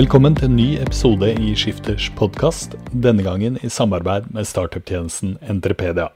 [0.00, 2.72] Velkommen til en ny episode i Skifters podkast,
[3.04, 6.06] denne gangen i samarbeid med startup-tjenesten Entrepedia.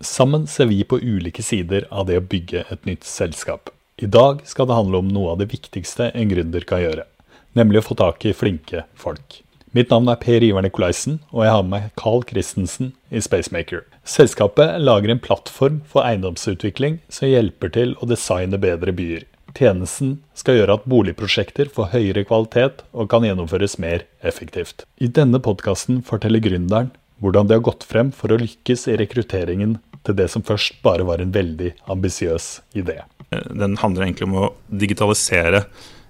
[0.00, 3.68] Sammen ser vi på ulike sider av det å bygge et nytt selskap.
[4.00, 7.04] I dag skal det handle om noe av det viktigste en gründer kan gjøre,
[7.52, 9.42] nemlig å få tak i flinke folk.
[9.76, 13.84] Mitt navn er Per Ivar Nikolaisen, og jeg har med meg Carl Christensen i Spacemaker.
[14.08, 19.28] Selskapet lager en plattform for eiendomsutvikling som hjelper til å designe bedre byer.
[19.54, 24.82] Tjenesten skal gjøre at boligprosjekter får høyere kvalitet og kan gjennomføres mer effektivt.
[24.98, 26.90] I denne podkasten forteller gründeren
[27.22, 31.06] hvordan de har gått frem for å lykkes i rekrutteringen til det som først bare
[31.06, 32.98] var en veldig ambisiøs idé.
[33.30, 35.64] Den handler egentlig om å digitalisere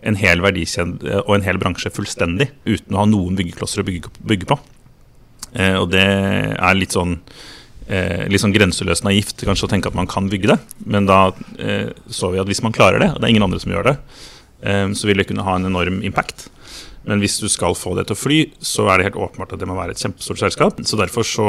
[0.04, 4.48] en hel verdikjede og en hel bransje fullstendig uten å ha noen byggeklosser å bygge,
[4.48, 4.58] på.
[5.54, 7.18] Eh, og det er litt sånn
[7.88, 10.58] eh, litt sånn grenseløst naivt kanskje å tenke at man kan bygge det.
[10.86, 11.26] Men da
[11.58, 13.90] eh, så vi at hvis man klarer det, og det er ingen andre som gjør
[13.90, 13.96] det,
[14.64, 16.48] eh, så vil det kunne ha en enorm impact.
[17.04, 19.60] Men hvis du skal få det til å fly, så er det helt åpenbart at
[19.60, 20.80] det må være et kjempestort selskap.
[20.88, 21.48] Så derfor så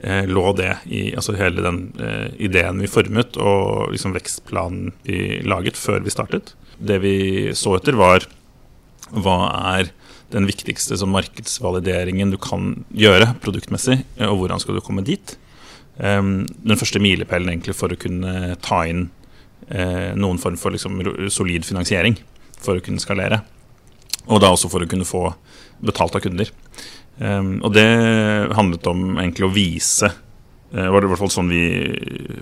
[0.00, 5.40] eh, lå det i altså hele den eh, ideen vi formet og liksom vekstplanen vi
[5.44, 6.54] laget før vi startet.
[6.80, 7.16] Det vi
[7.56, 8.24] så etter, var
[9.10, 9.38] hva
[9.76, 9.92] er
[10.30, 15.34] den viktigste markedsvalideringen du kan gjøre produktmessig, og hvordan skal du komme dit?
[15.98, 19.08] Um, den første milepælen egentlig for å kunne ta inn
[19.68, 21.02] uh, noen form for liksom,
[21.32, 22.16] solid finansiering
[22.60, 23.42] for å kunne skalere.
[24.30, 25.26] Og da også for å kunne få
[25.84, 26.52] betalt av kunder.
[27.20, 27.88] Um, og det
[28.56, 30.12] handlet om egentlig å vise
[30.70, 31.64] det var i hvert fall sånn vi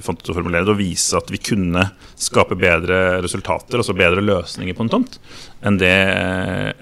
[0.05, 1.87] fant å formulere det, å vise at vi kunne
[2.21, 5.17] skape bedre resultater, altså bedre løsninger på en tomt,
[5.65, 5.95] enn det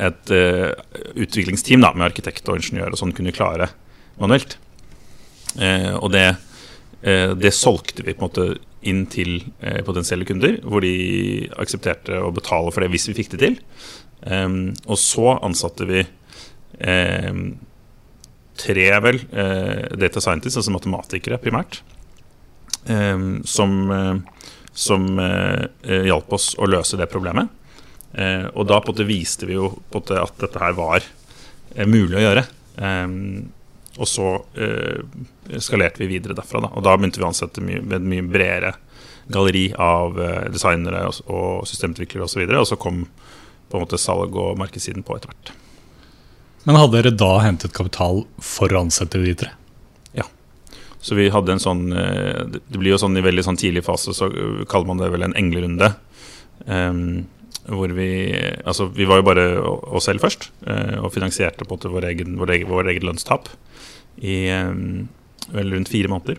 [0.08, 0.72] et uh,
[1.14, 3.70] utviklingsteam da, med arkitekt og ingeniør og sånn kunne klare
[4.18, 4.58] manuelt.
[5.54, 6.24] Uh, og det,
[7.06, 8.46] det, solgte vi på en måte
[8.86, 9.36] inn til
[9.86, 13.58] potensielle kunder, hvor de aksepterte å betale for det hvis vi fikk det til.
[14.26, 16.02] Um, og så ansatte vi
[18.56, 21.80] tre vel eh, data scientists, altså matematikere primært,
[22.88, 27.52] eh, som, eh, som eh, eh, hjalp oss å løse det problemet.
[28.16, 30.76] Eh, og da på en måte viste vi jo på en måte at dette her
[30.78, 31.12] var
[31.84, 32.42] mulig å gjøre.
[33.96, 34.30] Og så
[35.62, 36.60] skalerte vi videre derfra.
[36.64, 36.68] Da.
[36.76, 38.74] Og da begynte vi å ansette mye, med et mye bredere
[39.32, 40.18] galleri av
[40.52, 42.42] designere og, og systemutviklere osv.
[42.44, 43.06] Og, så og så kom
[43.70, 45.54] på en måte salg- og markedssiden på etter hvert.
[46.66, 49.52] Men hadde dere da hentet kapital for å ansette de tre?
[50.18, 50.26] Ja.
[50.98, 54.14] Så vi hadde en sånn eh, Det blir jo sånn i veldig sånn tidlig fase,
[54.16, 54.30] så
[54.66, 55.92] kaller man det vel en englerunde.
[56.66, 57.26] Um,
[57.66, 58.08] hvor vi
[58.64, 59.46] Altså, vi var jo bare
[59.96, 63.08] oss selv først, uh, og finansierte på en måte vår egen, vår egen, vår egen
[63.08, 63.50] lønnstap
[64.22, 65.08] i um,
[65.52, 66.38] vel rundt fire måneder.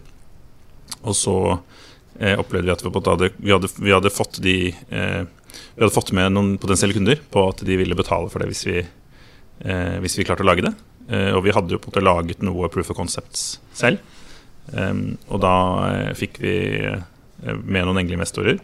[1.04, 4.58] Og så uh, opplevde vi at vi, hadde, vi, hadde, vi hadde, fått de
[4.88, 8.66] Vi hadde fått med noen potensielle kunder på at de ville betale for det hvis
[8.68, 8.80] vi
[9.66, 10.74] eh, hvis vi klarte å lage det.
[11.08, 14.02] Eh, og vi hadde jo på en måte laget noe proof of concepts selv.
[14.68, 15.56] Um, og da
[15.88, 16.98] eh, fikk vi eh,
[17.64, 18.58] med noen engleinvestorer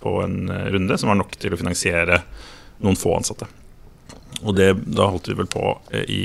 [0.00, 2.22] på en eh, runde som var nok til å finansiere
[2.80, 3.48] noen få ansatte.
[4.40, 6.22] Og det, da holdt vi vel på eh, i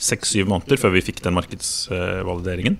[0.00, 2.78] seks-syv måneder før vi fikk den markedsvalideringen.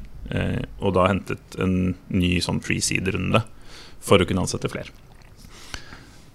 [0.81, 3.43] og da hentet en ny sånn pre-seed-runde
[4.01, 4.95] for å kunne ansette flere.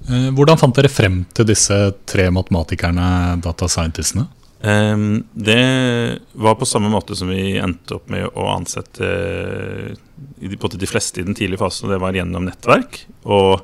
[0.06, 1.74] Hvordan fant dere frem til disse
[2.06, 4.28] tre matematikerne, data scientistene?
[4.66, 9.10] Um, det var på samme måte som vi endte opp med å ansette
[10.58, 13.04] både de fleste i den tidlige fasen, og det var gjennom nettverk.
[13.30, 13.62] Og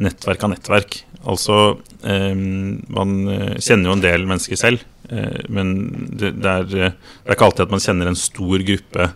[0.00, 0.96] nettverk av nettverk.
[1.28, 5.74] Altså um, Man eh, kjenner jo en del mennesker selv, uh, men
[6.16, 9.10] det, er, det, er, ikke alltid at man kjenner en stor gruppe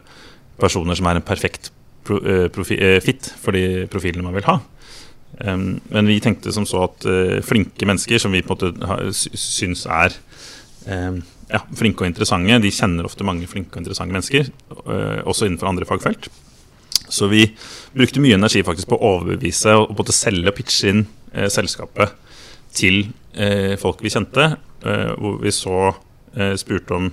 [0.61, 1.73] personer som er en perfekt
[2.05, 4.59] fit for de profilene man vil ha.
[5.41, 7.09] Um, men vi tenkte som så at
[7.49, 10.35] flinke mennesker, som vi på en måte syns er eh,
[10.87, 12.59] ja, flinke og interessante.
[12.63, 14.51] De kjenner ofte mange flinke og interessante mennesker,
[14.85, 16.29] eh, også innenfor andre fagfelt.
[17.09, 17.47] Så vi
[17.95, 22.15] brukte mye energi faktisk på å overbevise og både selge og pitche inn eh, selskapet
[22.75, 23.05] til
[23.37, 24.55] eh, folk vi kjente.
[24.85, 25.93] Eh, hvor vi så
[26.37, 27.13] eh, spurte om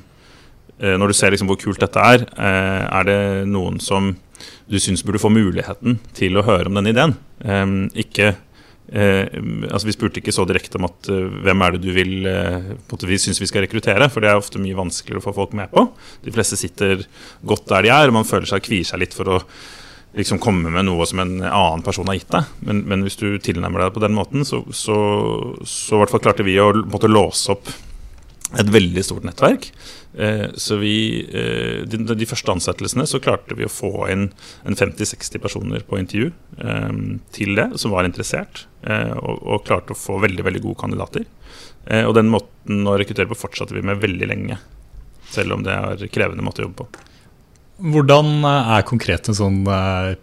[0.82, 4.08] Når du ser liksom hvor kult dette er, er det noen som
[4.66, 7.14] du syns burde få muligheten til å høre om denne ideen?
[7.94, 8.51] ikke Eh,
[8.92, 13.06] altså Vi spurte ikke så direkte om at uh, hvem er det du vil uh,
[13.08, 15.72] vi syns vi skal rekruttere, for det er ofte mye vanskeligere å få folk med
[15.72, 15.86] på.
[16.26, 17.06] De fleste sitter
[17.48, 19.40] godt der de er, og man føler seg kvier seg litt for å
[20.18, 22.50] liksom komme med noe som en annen person har gitt deg.
[22.68, 24.98] Men, men hvis du tilnærmer deg på den måten, så, så,
[25.64, 27.72] så klarte vi å måtte låse opp
[28.60, 29.70] et veldig stort nettverk.
[30.14, 30.96] Eh, så vi,
[31.32, 34.26] eh, de, de, første ansettelsene så klarte vi å få inn
[34.68, 36.90] en 50-60 personer på intervju eh,
[37.32, 41.28] til det, som var interessert, og, og, klarte å få veldig veldig gode kandidater.
[42.08, 44.58] Og den måten å rekruttere på fortsatte vi med veldig lenge,
[45.30, 47.06] selv om det er krevende måte å jobbe på.
[47.94, 49.60] Hvordan er konkret en sånn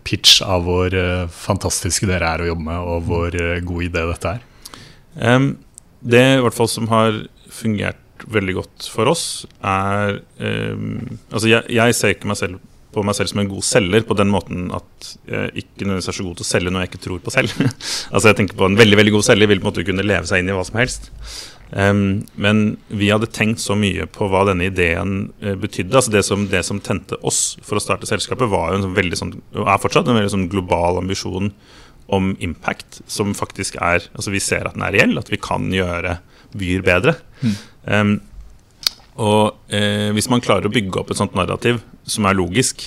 [0.06, 0.94] pitch av hvor
[1.34, 3.38] fantastiske dere er å jobbe med, og hvor
[3.70, 5.46] god idé dette er?
[6.02, 7.22] Det i hvert fall som har
[7.54, 9.28] fungert veldig godt for oss,
[9.62, 13.64] er um, Altså, jeg, jeg, ser ikke meg selv på meg selv som en god
[13.68, 16.82] selger på den måten at jeg ikke nødvendigvis er så god til å selge noe
[16.86, 17.52] jeg ikke tror på selv.
[18.14, 20.28] altså jeg tenker på En veldig veldig god selger vil på en måte kunne leve
[20.30, 21.10] seg inn i hva som helst.
[21.68, 25.92] Um, men vi hadde tenkt så mye på hva denne ideen uh, betydde.
[26.00, 28.96] altså det som, det som, tente oss for å starte selskapet, var jo en sånn
[28.96, 31.52] veldig sånn, er fortsatt en veldig sånn global ambisjon
[32.08, 35.68] om impact, som faktisk er altså Vi ser at den er reell, at vi kan
[35.72, 36.16] gjøre
[36.56, 37.18] byer bedre.
[37.42, 37.56] Mm.
[37.86, 38.18] Um,
[39.18, 42.84] og eh, hvis man klarer å bygge opp et sånt narrativ som er logisk,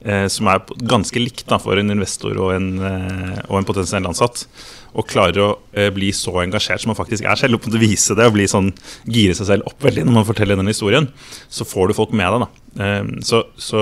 [0.00, 4.08] eh, som er ganske likt da, for en investor og en, eh, og en potensiell
[4.08, 4.46] ansatt,
[4.94, 8.30] og klarer å eh, bli så engasjert som man faktisk er selv, og vise det
[8.30, 8.72] og bli sånn,
[9.04, 11.10] gire seg selv opp veldig når man forteller den historien,
[11.52, 12.46] så får du folk med deg.
[12.46, 12.92] da.
[13.26, 13.80] Så, så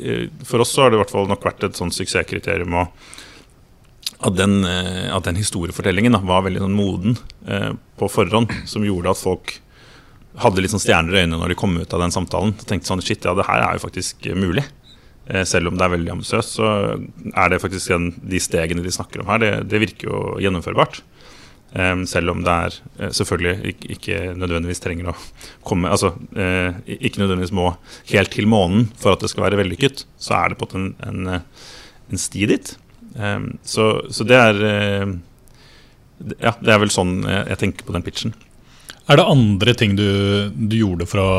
[0.00, 4.34] eh, for oss så har det i hvert fall nok vært et sånt suksesskriterium at
[4.34, 7.20] den, eh, at den historiefortellingen da, var veldig sånn moden
[7.94, 9.60] på forhånd, som gjorde at folk
[10.42, 12.54] hadde litt sånn stjerner i øynene når de kom ut av den samtalen.
[12.58, 14.64] Og tenkte sånn, shit, ja, det her er jo faktisk mulig.
[15.30, 16.70] Eh, selv om det er veldig ambisiøst, så
[17.32, 21.00] er det faktisk den, de stegene de snakker om her, det, det virker jo gjennomførbart.
[21.74, 25.14] Um, selv om det er uh, selvfølgelig ikke, nødvendigvis trenger å
[25.66, 26.12] komme Altså
[26.86, 27.64] ikke nødvendigvis må
[28.12, 31.32] helt til månen for at det skal være vellykket, så er det på en, en,
[31.34, 32.70] en sti dit.
[33.18, 34.62] Um, så, så, det er
[36.38, 38.36] Ja, det er vel sånn jeg tenker på den pitchen.
[39.06, 40.06] Er det andre ting du,
[40.54, 41.34] du, gjorde for å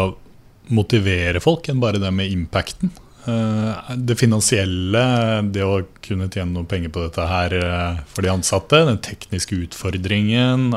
[0.75, 2.91] motivere folk enn bare det med impacten?
[3.25, 5.01] Eh, det finansielle,
[5.49, 9.57] det å kunne tjene noe penger på dette her eh, for de ansatte, den tekniske
[9.65, 10.69] utfordringen,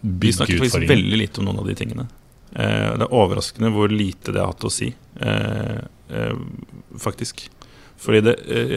[0.00, 2.08] Vi snakket faktisk veldig lite om noen av de tingene.
[2.56, 4.90] Eh, det er overraskende hvor lite det har hatt å si,
[6.98, 7.46] faktisk.
[8.02, 8.32] Fordi det,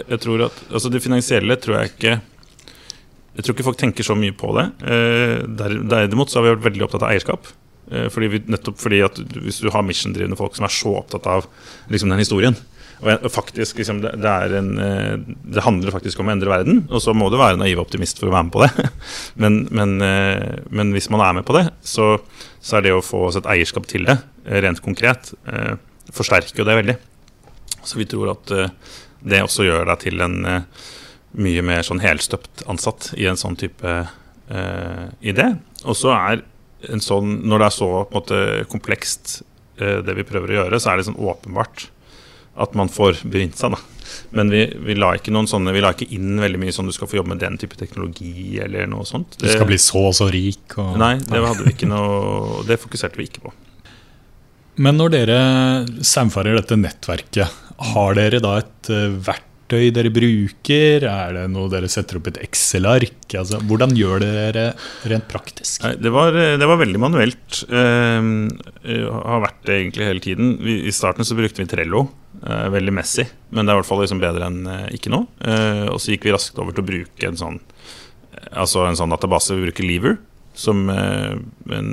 [0.06, 2.12] jeg tror at Altså, det finansielle tror jeg ikke
[3.36, 4.70] jeg tror ikke folk tenker så mye på det.
[4.88, 7.50] Eh, derimot så har vi vært veldig opptatt av eierskap.
[7.92, 11.28] Eh, fordi vi, nettopp fordi at Hvis du har mission-drivende folk som er så opptatt
[11.30, 11.46] av
[11.92, 12.58] liksom, den historien
[13.06, 15.18] og faktisk, liksom, det, det, en, eh,
[15.52, 18.32] det, handler faktisk om å endre verden, og så må du være naiv optimist for
[18.32, 18.86] å være med på det.
[19.44, 19.98] Men, men,
[20.72, 22.16] men hvis man er med på det, så,
[22.56, 24.16] så, er det å få oss et eierskap til det,
[24.64, 25.34] rent konkret,
[26.16, 26.96] forsterker jo det veldig.
[27.84, 28.56] Så vi tror at
[29.28, 30.40] det også gjør deg til en
[31.42, 35.52] mye mer sånn helstøpt ansatt i en sånn type eh, idé.
[35.86, 36.44] Og så er
[36.92, 38.40] en sånn, når det er så på en måte,
[38.72, 39.40] komplekst,
[39.80, 41.90] eh, det vi prøver å gjøre, så er det sånn åpenbart
[42.62, 43.76] at man får brynt seg.
[43.76, 43.82] da.
[44.38, 46.94] Men vi, vi, la ikke noen sånne, vi la ikke inn veldig mye sånn du
[46.96, 49.36] skal få jobbe med den type teknologi eller noe sånt.
[49.36, 50.78] Det, du skal bli så og så rik?
[50.80, 53.56] Og, nei, det hadde vi ikke noe, det fokuserte vi ikke på.
[54.86, 55.40] Men når dere
[56.04, 57.62] samfarer dette nettverket,
[57.96, 61.04] har dere da et uh, verktøy verktøy dere bruker?
[61.10, 63.34] Er det noe dere setter opp et Excel-ark?
[63.34, 64.76] Altså, hvordan gjør dere
[65.10, 65.82] rent praktisk?
[65.82, 67.64] Det var, det var veldig manuelt.
[67.70, 68.46] Uh,
[68.84, 70.58] har vært det egentlig hele tiden.
[70.62, 72.08] Vi, I starten så brukte vi Trello.
[72.46, 75.26] Uh, veldig messy, men det er i hvert fall liksom bedre enn uh, ikke noe.
[75.40, 77.60] Uh, og så gikk vi raskt over til å bruke en sånn,
[78.52, 79.56] altså en sånn database.
[79.56, 80.18] Vi bruker Lever.
[80.56, 81.88] Som, en,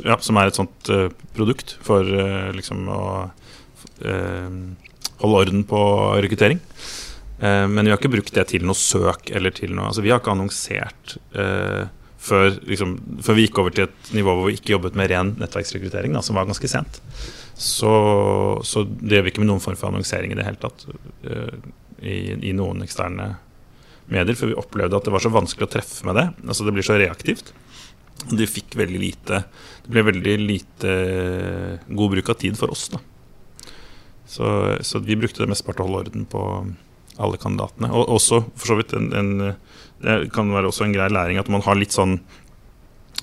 [0.00, 0.88] ja, som er et sånt
[1.36, 2.08] produkt for
[2.56, 3.00] liksom å
[5.22, 5.82] holde orden på
[6.24, 6.60] rekruttering.
[7.38, 10.12] Eh, men vi har ikke brukt det til noe søk eller til noe Altså vi
[10.12, 11.84] har ikke annonsert eh,
[12.26, 15.34] før, liksom, før, vi gikk over til et nivå hvor vi ikke jobbet med ren
[15.38, 17.00] nettverksrekruttering, da, som var ganske sent.
[17.54, 17.92] Så,
[18.66, 20.88] så drev vi ikke med noen form for annonsering i det hele tatt
[21.28, 21.58] eh,
[22.02, 22.16] i,
[22.50, 23.34] i, noen eksterne
[24.10, 26.26] medier, for vi opplevde at det var så vanskelig å treffe med det.
[26.48, 27.52] Altså Det blir så reaktivt.
[28.32, 29.42] De fikk veldig lite
[29.84, 30.92] Det ble veldig lite
[31.84, 32.88] god bruk av tid for oss.
[32.94, 33.02] da
[34.26, 36.42] så, så vi brukte det mest til å holde orden på
[37.22, 37.90] alle kandidatene.
[37.94, 39.30] Og også for så vidt en, en,
[40.02, 42.18] Det kan være også en grei læring at man har litt sånn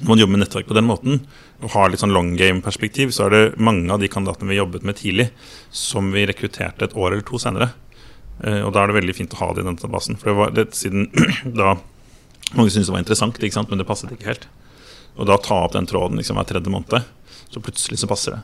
[0.01, 1.19] man jobber med nettverk på den måten
[1.61, 4.83] og har litt sånn long game-perspektiv, så er det mange av de kandidatene vi jobbet
[4.83, 5.27] med tidlig,
[5.69, 7.69] som vi rekrutterte et år eller to senere.
[8.41, 10.17] Eh, og da er det veldig fint å ha det i den databasen.
[10.19, 11.07] For det var det, siden
[11.61, 11.77] da
[12.53, 14.43] Mange syntes det var interessant, men det passet ikke helt.
[15.15, 17.07] Og da ta opp den tråden liksom, hver tredje måned,
[17.49, 18.41] så plutselig så passer det.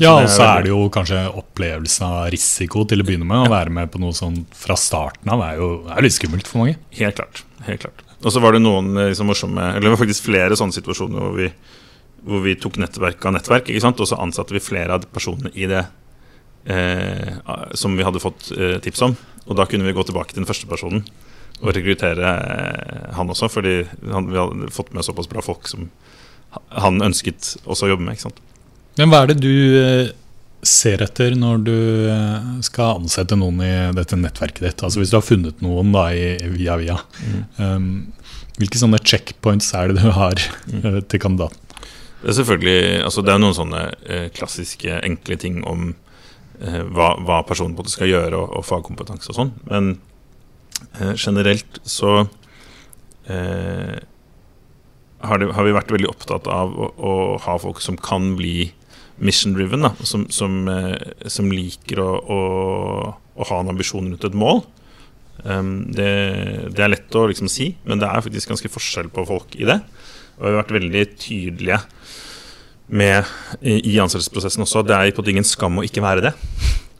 [0.00, 3.44] Ja, og så er det jo kanskje opplevelsen av risiko til å begynne med.
[3.44, 6.62] Å være med på noe sånn fra starten av er jo er litt skummelt for
[6.62, 6.76] mange.
[6.98, 7.42] Helt klart.
[7.66, 8.04] helt klart.
[8.24, 11.34] Og så var det noen liksom, morsomme Eller det var faktisk flere sånne situasjoner hvor
[11.36, 11.50] vi
[12.24, 14.00] hvor vi tok nettverk av nettverk, ikke sant?
[14.00, 15.82] og så ansatte vi flere av personene i det
[16.72, 17.34] eh,
[17.76, 19.16] som vi hadde fått eh, tips om.
[19.44, 21.04] Og da kunne vi gå tilbake til den første personen
[21.60, 23.76] og rekruttere eh, han også, fordi
[24.10, 25.90] han, vi hadde fått med såpass bra folk som
[26.72, 28.16] han ønsket også å jobbe med.
[28.16, 28.40] ikke sant?
[28.98, 30.12] Men hva er det du eh,
[30.64, 31.78] ser etter når du
[32.10, 34.84] eh, skal ansette noen i dette nettverket ditt?
[34.86, 37.42] Altså Hvis du har funnet noen da i, via via, mm.
[37.58, 37.90] um,
[38.60, 41.02] hvilke sånne checkpoints er det du har mm.
[41.10, 41.60] til kandidaten?
[42.24, 45.90] Det er selvfølgelig, altså det er noen sånne eh, klassiske, enkle ting om
[46.62, 49.52] eh, hva, hva, personen på skal gjøre, og, og fagkompetanse og sånn.
[49.68, 49.90] Men
[51.02, 52.22] eh, generelt så
[53.28, 53.98] eh,
[55.20, 57.12] har, det, har, vi vært veldig opptatt av å, å
[57.44, 58.70] ha folk som kan bli
[59.16, 59.88] mission-driven.
[60.02, 62.40] Som, som, eh, som, liker å, å,
[63.34, 64.64] å, ha en ambisjon rundt et mål.
[65.44, 66.08] Um, det,
[66.72, 69.66] det, er lett å liksom si, men det er faktisk ganske forskjell på folk i
[69.68, 69.80] det.
[70.38, 71.80] Og vi har vært veldig tydelige
[72.94, 73.24] med
[73.60, 74.84] i, i ansettelsesprosessen også.
[74.86, 76.34] Det er på ingen skam å ikke være det.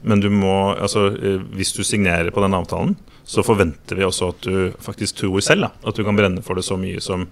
[0.05, 2.95] Men du må, altså, eh, hvis du signerer på den avtalen,
[3.25, 5.69] så forventer vi også at du faktisk tror selv.
[5.69, 5.89] Da.
[5.89, 7.25] At du kan brenne for det så mye som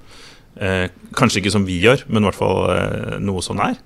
[0.57, 3.77] eh, Kanskje ikke som vi gjør, men i hvert fall eh, noe sånn er.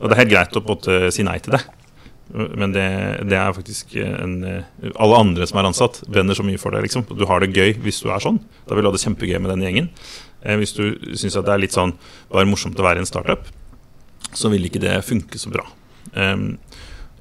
[0.00, 1.62] Og det er helt greit å på en si nei til det.
[2.34, 2.84] Men det,
[3.28, 4.38] det, er faktisk en
[4.96, 6.80] Alle andre som er ansatt, brenner så mye for det.
[6.86, 8.40] liksom Du har det gøy hvis du er sånn.
[8.66, 9.90] Da vil du ha det kjempegøy med den gjengen.
[10.44, 10.84] Eh, hvis du
[11.16, 11.94] syns det er litt sånn
[12.32, 13.48] bare morsomt å være i en startup,
[14.34, 15.64] så vil ikke det funke så bra.
[16.12, 16.58] Um,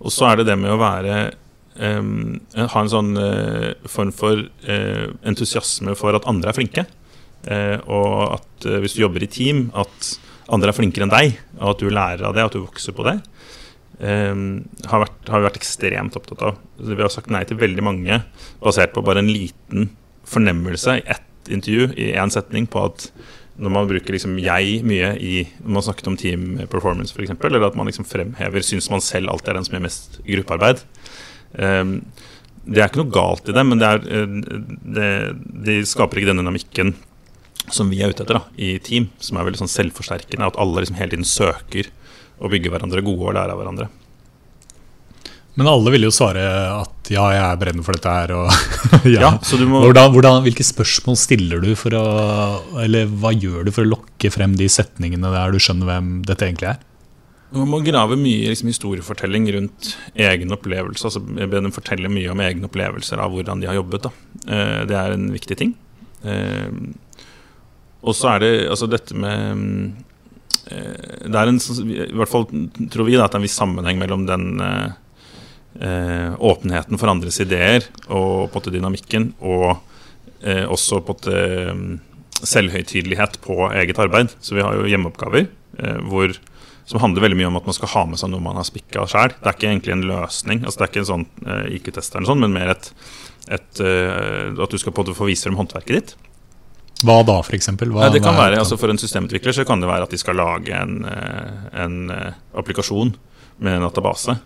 [0.04, 1.16] og så er det det med å være
[1.80, 6.86] um, Ha en sånn uh, form for uh, entusiasme for at andre er flinke.
[7.48, 10.14] Uh, og at hvis du jobber i team, at
[10.52, 13.06] andre er flinkere enn deg, og at du lærer av det, at du vokser på
[13.08, 13.18] det.
[14.04, 16.58] Um, har, vært, har, vi vært ekstremt opptatt av.
[16.82, 18.24] Vi har sagt nei til veldig mange
[18.64, 19.92] basert på bare en liten
[20.28, 23.08] fornemmelse i ett intervju, i én setning, på at
[23.62, 27.68] når man bruker liksom jeg mye i Når man snakket om team performance, f.eks., eller
[27.68, 30.82] at man liksom fremhever Syns man selv alltid er den som gjør mest gruppearbeid.
[31.54, 32.00] Um,
[32.64, 34.36] det er ikke noe galt i det, men det, er, eh,
[34.96, 35.10] det,
[35.68, 36.94] det skaper ikke den dynamikken
[37.72, 40.50] som vi er ute etter da, i team, som er veldig sånn selvforsterkende.
[40.50, 41.92] At alle liksom hele tiden søker
[42.44, 43.90] å bygge hverandre gode og lære av hverandre.
[45.54, 46.42] Men alle vil jo svare
[46.74, 48.32] at ja, jeg er brennende for dette her.
[48.34, 48.48] Og
[49.14, 49.28] ja.
[49.28, 49.84] ja må...
[49.86, 52.06] hvordan, hvordan, hvilke spørsmål stiller du for å
[52.82, 56.50] Eller hva gjør du for å lokke frem de setningene der du skjønner hvem dette
[56.50, 56.82] egentlig er?
[57.54, 61.06] Man må grave mye liksom, historiefortelling rundt egen opplevelse.
[61.06, 64.08] altså Be forteller fortelle mye om egne opplevelser av hvordan de har jobbet.
[64.08, 64.14] Da.
[64.48, 65.76] Eh, det er en viktig ting.
[68.04, 69.64] Eh, og så er det altså dette med
[70.72, 72.48] eh, Det er en I hvert fall
[72.92, 77.40] tror vi da, at det er en viss sammenheng mellom den eh, åpenheten for andres
[77.42, 79.80] ideer og på en dynamikken, og
[80.44, 82.02] eh, også på en
[82.44, 84.34] selvhøytidelighet på eget arbeid.
[84.44, 86.34] Så vi har jo hjemmeoppgaver eh, hvor,
[86.90, 89.08] som handler veldig mye om at man skal ha med seg noe man har spikka
[89.10, 89.36] sjøl.
[89.40, 92.44] Det er ikke egentlig en løsning, altså det er ikke en sånn eh, IQ-test, sånn,
[92.44, 92.92] men mer et,
[93.48, 96.16] et, eh, at du skal på en måte få vise frem håndverket ditt.
[97.04, 97.70] Hva da, f.eks.?
[97.76, 100.74] Det kan være, altså For en systemutvikler så kan det være at de skal lage
[100.78, 101.98] en, eh, en
[102.56, 103.16] applikasjon
[103.64, 104.38] med en database.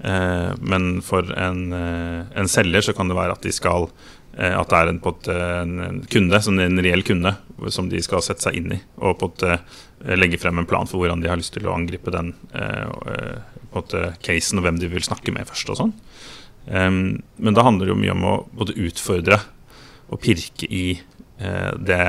[0.00, 3.88] Eh, men for en, eh, en, selger så kan det være at de skal
[4.36, 7.32] eh, at det er en, en, en kunde, en reell kunde,
[7.72, 8.80] som de skal sette seg inn i.
[9.00, 9.46] Og på et,
[10.20, 12.34] legge frem en plan for hvordan de har lyst til å angripe den
[13.72, 15.72] på et, casen, og hvem de vil snakke med først.
[15.72, 15.94] og sånn.
[16.68, 19.40] Men da handler det jo mye om å både utfordre
[20.12, 20.98] og pirke i
[21.36, 22.02] det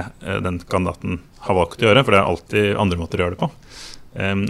[0.43, 3.41] den kandidaten har valgt å gjøre, for det er alltid andre måter å gjøre det
[3.41, 3.49] på.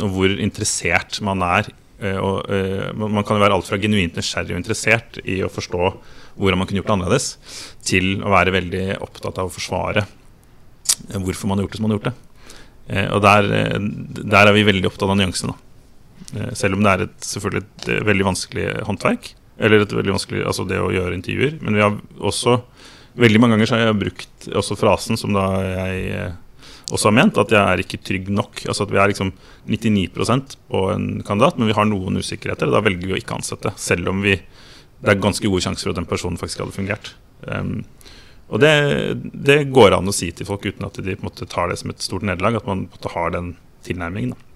[0.05, 2.45] Og hvor interessert man er Eh, og,
[2.97, 5.89] man kan jo være alt fra genuint nysgjerrig og interessert i å forstå
[6.37, 7.27] hvordan man kunne gjort det annerledes,
[7.85, 10.05] til å være veldig opptatt av å forsvare
[11.17, 12.17] hvorfor man har gjort det som man har gjort det.
[13.11, 13.47] Og der,
[14.21, 15.55] der, er vi veldig opptatt av nyansene.
[16.55, 19.31] selv om det er et, selvfølgelig et veldig vanskelig håndverk.
[19.57, 21.57] Eller et veldig vanskelig, altså det å gjøre intervjuer.
[21.65, 22.59] Men vi har også
[23.17, 26.35] veldig mange ganger så har jeg brukt også frasen som da jeg
[26.93, 28.61] også har ment, at jeg er ikke trygg nok.
[28.65, 29.33] Altså at Vi er liksom
[29.67, 32.71] 99% på en kandidat, men vi har noen usikkerheter.
[32.71, 34.37] Da velger vi å ikke ansette, selv om vi,
[35.03, 37.13] det er ganske gode sjanser for at den personen faktisk hadde fungert.
[37.43, 37.83] Um,
[38.47, 38.71] og det,
[39.35, 41.81] det, går an å si til folk uten at de på en måte tar det
[41.81, 44.31] som et stort nederlag, at man på en måte har den tilnærmingen.
[44.31, 44.46] da.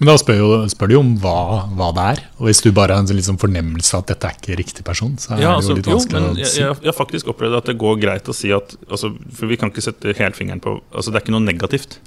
[0.00, 1.38] Men da spør, jo, spør du jo om hva,
[1.78, 2.22] hva, det er.
[2.40, 5.12] Og hvis du bare har en liksom fornemmelse av at dette er ikke riktig person,
[5.22, 6.62] så er ja, altså, det jo litt vanskelig jo, men å si.
[6.64, 9.70] Jeg, har faktisk opplevd at det går greit å si at altså, For vi kan
[9.70, 12.00] ikke sette helfingeren på altså, Det er ikke noe negativt.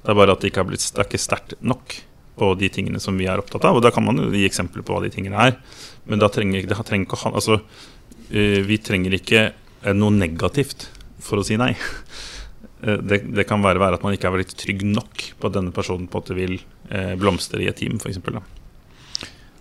[0.00, 1.96] Det er bare at det ikke, har blitt, det er ikke sterkt nok
[2.40, 3.78] på de tingene som vi er opptatt av.
[3.78, 5.58] Og da kan man jo gi eksempler på hva de tingene er.
[6.10, 9.50] Men da trenger, det trenger ikke, altså, uh, vi trenger ikke
[9.94, 10.88] noe negativt
[11.22, 11.76] for å si nei.
[12.80, 15.74] Det, det, kan være, være at man ikke er veldig trygg nok på at denne
[15.74, 16.56] personen på en måte vil
[16.88, 18.20] eh, blomstre i et team, f.eks.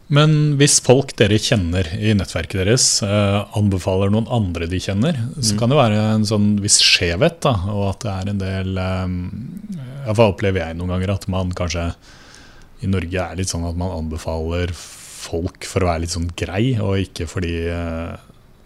[0.09, 5.53] Men hvis folk dere kjenner i nettverket deres, eh, anbefaler noen andre de kjenner, så
[5.53, 5.59] mm.
[5.59, 7.37] kan det være en sånn viss skjevhet.
[7.45, 9.13] da, Og at det er en del eh,
[10.07, 11.91] Iallfall opplever jeg noen ganger at man kanskje
[12.81, 16.73] i Norge er litt sånn at man anbefaler folk for å være litt sånn grei,
[16.81, 18.17] og ikke fordi eh,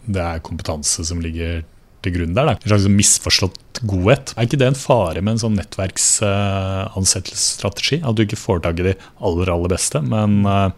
[0.05, 1.63] det er kompetanse som ligger
[2.03, 2.45] til grunn der.
[2.49, 2.53] Da.
[2.59, 4.25] En slags misforstått godhet.
[4.35, 7.97] Er ikke det en fare med en sånn nettverksansettelsesstrategi?
[8.03, 10.69] At du ikke får tak i de aller, aller beste, men uh,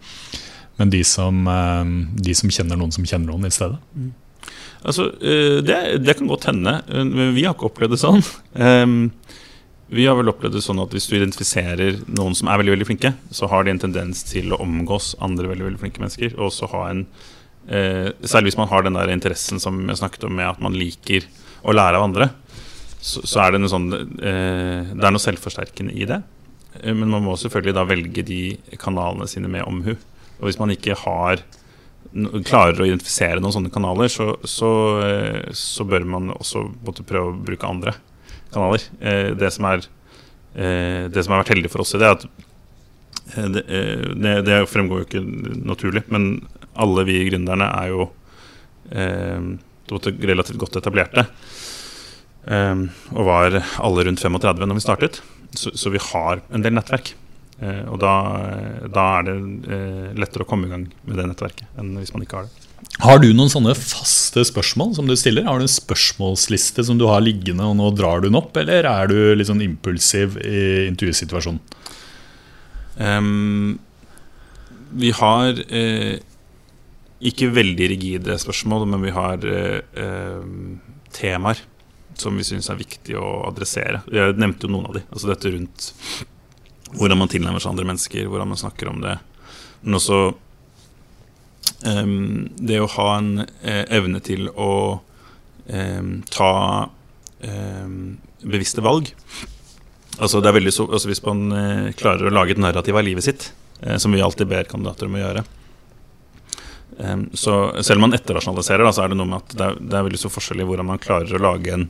[0.76, 1.86] men de som, eh,
[2.22, 3.80] de som, kjenner noen som kjenner noen i stedet.
[3.96, 4.12] Mm.
[4.86, 8.24] Altså, eh, det, det, kan godt hende, men vi har ikke opplevd det sånn.
[9.96, 12.90] Vi har vel opplevd det sånn at hvis du identifiserer noen som er veldig veldig
[12.90, 16.34] flinke, så har de en tendens til å omgås andre veldig veldig flinke mennesker.
[16.42, 17.06] Og så ha en
[17.68, 20.78] eh, Særlig hvis man har den der interessen som jeg snakket om med at man
[20.78, 21.28] liker
[21.66, 22.30] å lære av andre,
[23.00, 26.22] så, så er det noe sånn eh, Det er noe selvforsterkende i det.
[26.86, 28.40] Men man må selvfølgelig da velge de
[28.82, 29.94] kanalene sine med omhu.
[29.96, 31.44] Og hvis man ikke har
[32.46, 34.72] klarer å identifisere noen sånne kanaler, så, så,
[35.04, 36.68] eh, så bør man også
[37.04, 37.96] prøve å bruke andre
[38.54, 38.84] kanaler.
[39.02, 39.88] Eh, det som, er,
[40.56, 42.45] eh, det som har vært heldig for oss i det, er at
[43.34, 43.64] det,
[44.22, 45.24] det, det, fremgår jo ikke
[45.66, 46.46] naturlig, men
[46.78, 48.10] alle vi gründerne er jo
[48.86, 51.26] relativt godt etablerte.
[52.46, 55.22] og var alle rundt 35 når vi startet,
[55.58, 57.16] så, så vi har en del nettverk.
[57.64, 58.14] Eh, og da,
[58.92, 59.36] da, er det
[59.72, 62.66] eh, lettere å komme i gang med det nettverket enn hvis man ikke har det.
[63.00, 65.48] Har du noen sånne faste spørsmål som du stiller?
[65.48, 68.88] Har du en spørsmålsliste som du har liggende, og nå drar du den opp, eller
[68.90, 71.62] er du litt sånn impulsiv i intervjusituasjonen?
[72.96, 73.80] Um,
[74.96, 76.22] vi har eh,
[77.26, 80.46] ikke veldig rigide spørsmål, men vi har eh,
[81.16, 81.62] temaer
[82.16, 84.02] som vi syns er viktig å adressere.
[84.14, 85.04] Jeg nevnte jo noen av de.
[85.12, 85.90] Altså dette rundt
[86.96, 89.18] hvordan man tilnærmer seg andre mennesker, hvordan man snakker om det.
[89.84, 90.20] Men også
[91.90, 92.14] eh,
[92.72, 94.72] det å ha en eh, evne til å
[95.66, 96.50] ta
[98.46, 99.08] bevisste valg.
[100.16, 103.52] Altså, så, altså Hvis man eh, klarer å lage et narrativ av livet sitt,
[103.82, 105.46] eh, som vi alltid ber kandidater om å gjøre,
[107.34, 109.98] så selv om man etterrasjonaliserer, da, så er det noe med at det er, det
[109.98, 111.90] er veldig så forskjell i hvordan man klarer å lage en,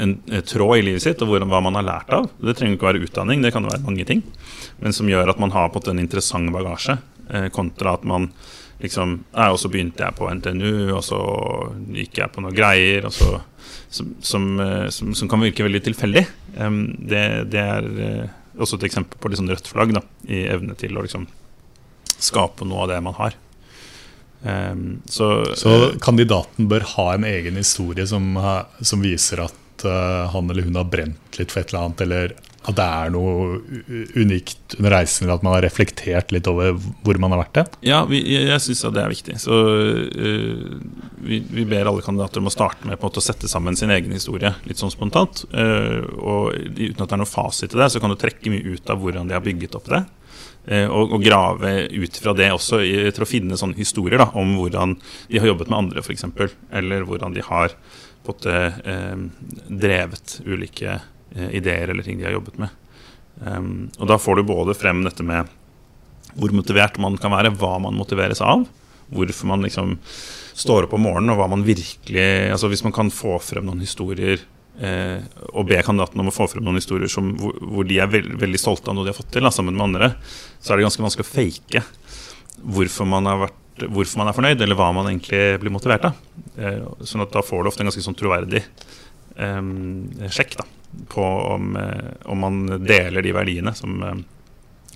[0.00, 0.14] en,
[0.48, 2.30] tråd i livet sitt, og hvordan, hva man har lært av.
[2.40, 4.22] Det trenger ikke være utdanning, det kan være mange ting.
[4.80, 6.96] Men som gjør at man har på en interessant bagasje,
[7.28, 8.30] eh, kontra at man
[8.76, 11.18] liksom Og så begynte jeg på NTNU, og så
[11.96, 13.38] gikk jeg på noen greier, og så,
[13.88, 16.26] som, som, eh, som, som kan virke veldig tilfeldig.
[16.56, 20.96] Det, det, er eh, også et eksempel på sånn rødt flagg da, i evne til
[20.96, 21.26] å liksom
[22.16, 23.36] skape noe av det man har.
[25.10, 25.26] Så,
[25.58, 25.70] så,
[26.04, 28.36] kandidaten bør ha en egen historie som,
[28.78, 29.84] som viser at
[30.30, 32.34] han eller hun har brent litt for et eller annet, eller
[32.66, 33.60] at det er noe
[34.18, 37.64] unikt under reisen, eller at man har reflektert litt over hvor man har vært det?
[37.86, 39.36] Ja, vi, jeg, jeg syns det er viktig.
[39.42, 40.74] Så uh,
[41.22, 44.14] vi, vi, ber alle kandidater om å starte med måte å sette sammen sin egen
[44.14, 45.44] historie litt sånn spontant.
[45.54, 48.74] Uh, og uten at det er noe fasit til det, så kan du trekke mye
[48.74, 50.02] ut av hvordan de har bygget opp det.
[50.66, 54.56] Uh, og, og, grave ut fra det også til å finne sånne historier da, om
[54.58, 54.98] hvordan
[55.30, 56.26] de har jobbet med andre, f.eks.
[56.74, 57.78] Eller hvordan de har
[58.26, 58.48] fått
[59.70, 60.96] drevet ulike
[61.34, 62.74] ideer eller ting de har jobbet med.
[63.40, 65.50] Um, og da får du både frem dette med
[66.36, 68.66] hvor motivert man kan være, hva man motiveres av.
[69.12, 69.96] Hvorfor man liksom
[70.56, 73.84] står opp om morgenen, og hva man virkelig altså Hvis man kan få frem noen
[73.84, 74.40] historier
[74.80, 75.20] eh,
[75.52, 78.34] og be kandidatene om å få frem noen historier som, hvor, hvor, de er veld,
[78.40, 80.10] veldig stolte av noe de har fått til, da, sammen med andre,
[80.58, 81.84] så er det ganske vanskelig å fake
[82.76, 86.20] hvorfor man, vært, hvorfor man er fornøyd, eller hva man egentlig blir motivert av.
[86.56, 89.60] Eh, sånn at da får du ofte en ganske sånn troverdig eh,
[90.32, 90.66] sjekk da,
[91.12, 94.14] på om, eh, om, man deler de verdiene som, eh,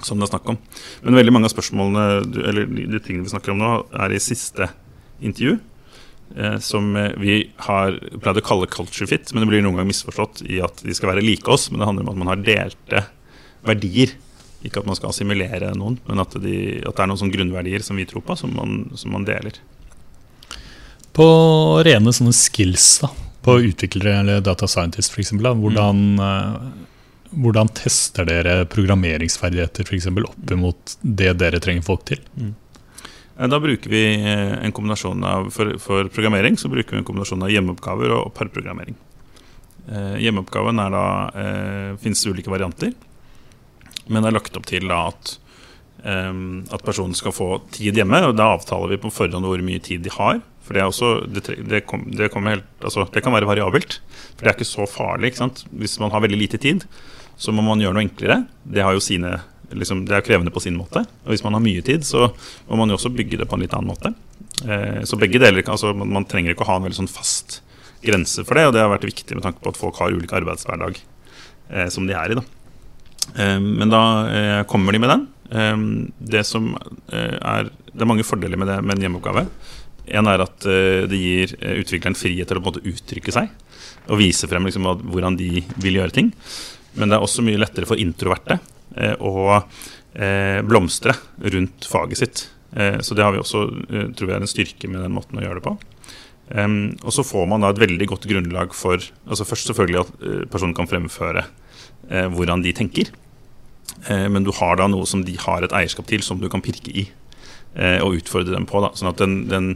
[0.02, 0.58] som det er snakk om.
[1.02, 2.06] Men veldig mange av spørsmålene
[2.48, 4.70] eller de tingene vi snakker om nå, er i siste
[5.20, 5.58] intervju.
[6.36, 10.44] Eh, som vi har pleid å kalle culture fit, men det blir noen gang misforstått
[10.46, 11.70] i at de skal være like oss.
[11.70, 13.04] Men det handler om at man har delte
[13.66, 14.14] verdier.
[14.60, 17.84] Ikke at man skal assimilere noen, men at, de, at det er noen sånne grunnverdier
[17.84, 19.56] som vi tror på, som man, som man deler.
[21.16, 21.26] På
[21.84, 23.08] rene sånne skills, da,
[23.42, 26.72] på utviklere eller data scientist f.eks., hvordan, mm.
[27.42, 32.20] hvordan tester dere programmeringsferdigheter for eksempel, opp mot det dere trenger folk til?
[32.36, 32.52] Mm.
[33.40, 37.08] Eh, da bruker vi eh, en kombinasjon av, for, for, programmering så bruker vi en
[37.08, 38.98] kombinasjon av hjemmeoppgaver og parprogrammering.
[39.88, 42.92] Eh, hjemmeoppgaven er da eh, finnes ulike varianter,
[44.10, 45.36] men det er lagt opp til da at,
[46.04, 46.32] eh,
[46.76, 48.20] at personen skal få tid hjemme.
[48.28, 50.42] og Da avtaler vi på forhånd hvor mye tid de har.
[50.70, 53.96] For det, også, det, det, kom, det, helt, altså, det kan være variabelt.
[54.36, 55.32] For det er ikke så farlig.
[55.32, 55.64] ikke sant?
[55.74, 56.84] Hvis man har veldig lite tid,
[57.34, 58.36] så må man gjøre noe enklere.
[58.62, 59.32] Det, sine,
[59.74, 61.02] liksom, det er krevende på sin måte.
[61.26, 62.28] Og hvis man har mye tid, så
[62.68, 64.12] må man jo også bygge det på en litt annen måte.
[64.62, 67.58] Eh, så begge deler, altså, man, man trenger ikke å ha en veldig sånn fast
[68.06, 68.68] grense for det.
[68.70, 72.06] Og det har vært viktig med tanke på at folk har ulik arbeidshverdag eh, som
[72.06, 72.38] de er i.
[72.38, 72.46] da.
[73.34, 75.26] Eh, Men da eh, kommer de med den.
[75.50, 75.84] Eh,
[76.30, 79.48] Det eh, er Det er mange fordeler med det med en hjemmeoppgave.
[80.08, 83.34] En er at eh, det gir eh, utvikleren frihet til å på en måte uttrykke
[83.34, 83.50] seg.
[84.10, 86.32] Og vise frem liksom, hvordan de vil gjøre ting.
[86.98, 88.58] Men det er også mye lettere for introverte
[88.96, 89.62] eh, å
[90.66, 91.12] blomstre
[91.54, 92.40] rundt faget sitt.
[92.74, 93.60] Så det har vi også,
[94.18, 95.74] tror jeg, er en styrke med den måten å gjøre det på.
[97.06, 100.10] Og så får man da et veldig godt grunnlag for altså Først selvfølgelig at
[100.50, 101.44] personen kan fremføre
[102.34, 103.12] hvordan de tenker.
[104.10, 106.90] Men du har da noe som de har et eierskap til, som du kan pirke
[106.90, 107.06] i
[107.74, 108.82] eh, og utfordre dem på.
[108.84, 108.92] Da.
[108.98, 109.70] Sånn at den, den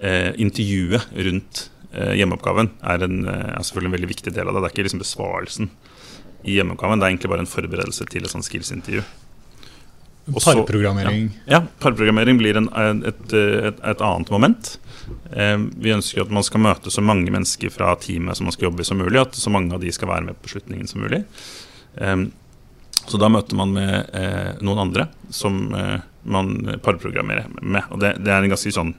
[0.00, 4.56] eh, intervjuet rundt eh, hjemmeoppgaven er, en, eh, er selvfølgelig en veldig viktig del av
[4.56, 4.62] det.
[4.64, 5.72] Det er ikke liksom besvarelsen
[6.48, 9.02] i hjemmeoppgaven, det er egentlig bare en forberedelse til et sånt skills-intervju.
[10.30, 11.30] Parprogrammering.
[11.48, 12.68] ja, parprogrammering blir en,
[13.08, 14.70] et, et, et annet moment.
[15.32, 18.68] Eh, vi ønsker at man skal møte så mange mennesker fra teamet som man skal
[18.68, 19.20] jobbe i som mulig.
[19.20, 21.24] At så mange av de skal være med på beslutningen som mulig.
[23.10, 25.98] Så da møter man med eh, noen andre som eh,
[26.30, 26.52] man
[26.84, 27.86] parprogrammerer med.
[27.90, 28.94] Og det, det er en ganske sånn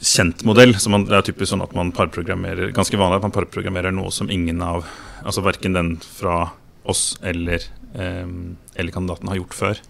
[0.00, 0.74] kjent modell.
[0.80, 4.12] Så man, det er typisk sånn at man parprogrammerer Ganske vanlig at man parprogrammerer noe
[4.14, 4.88] som ingen av
[5.20, 6.50] Altså verken den fra
[6.88, 8.28] oss eller, eh,
[8.74, 9.82] eller kandidaten har gjort før.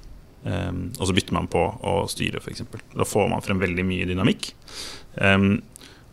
[0.42, 2.64] Um, og så bytter man på å styre, f.eks.
[2.96, 4.50] Da får man frem veldig mye dynamikk.
[5.20, 5.60] Um,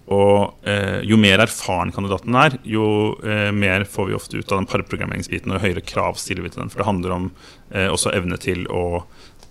[0.08, 2.86] og eh, jo mer erfaren kandidaten er, jo
[3.28, 6.64] eh, mer får vi ofte ut av den parprogrammeringsbiten, og høyere krav stiller vi til
[6.64, 6.72] den.
[6.72, 7.26] For det handler om
[7.74, 8.86] eh, også evne til å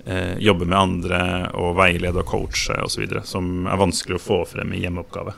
[0.07, 1.21] eh, jobbe med andre
[1.61, 5.37] og veilede og coache osv., som er vanskelig å få frem i hjemmeoppgave.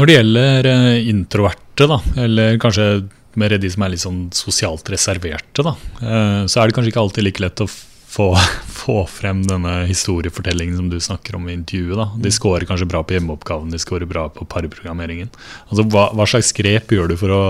[0.00, 2.88] Når det gjelder eh, introverte, da, eller kanskje
[3.40, 7.04] mer de som er litt sånn sosialt reserverte, da, eh, så er det kanskje ikke
[7.04, 7.68] alltid like lett å
[8.10, 8.34] få,
[8.80, 11.96] få frem denne historiefortellingen som du snakker om i intervjuet.
[11.98, 12.10] da.
[12.16, 15.30] De scorer kanskje bra på hjemmeoppgaven, de scorer bra på parprogrammeringen.
[15.68, 17.42] Altså, hva, hva slags grep gjør du for å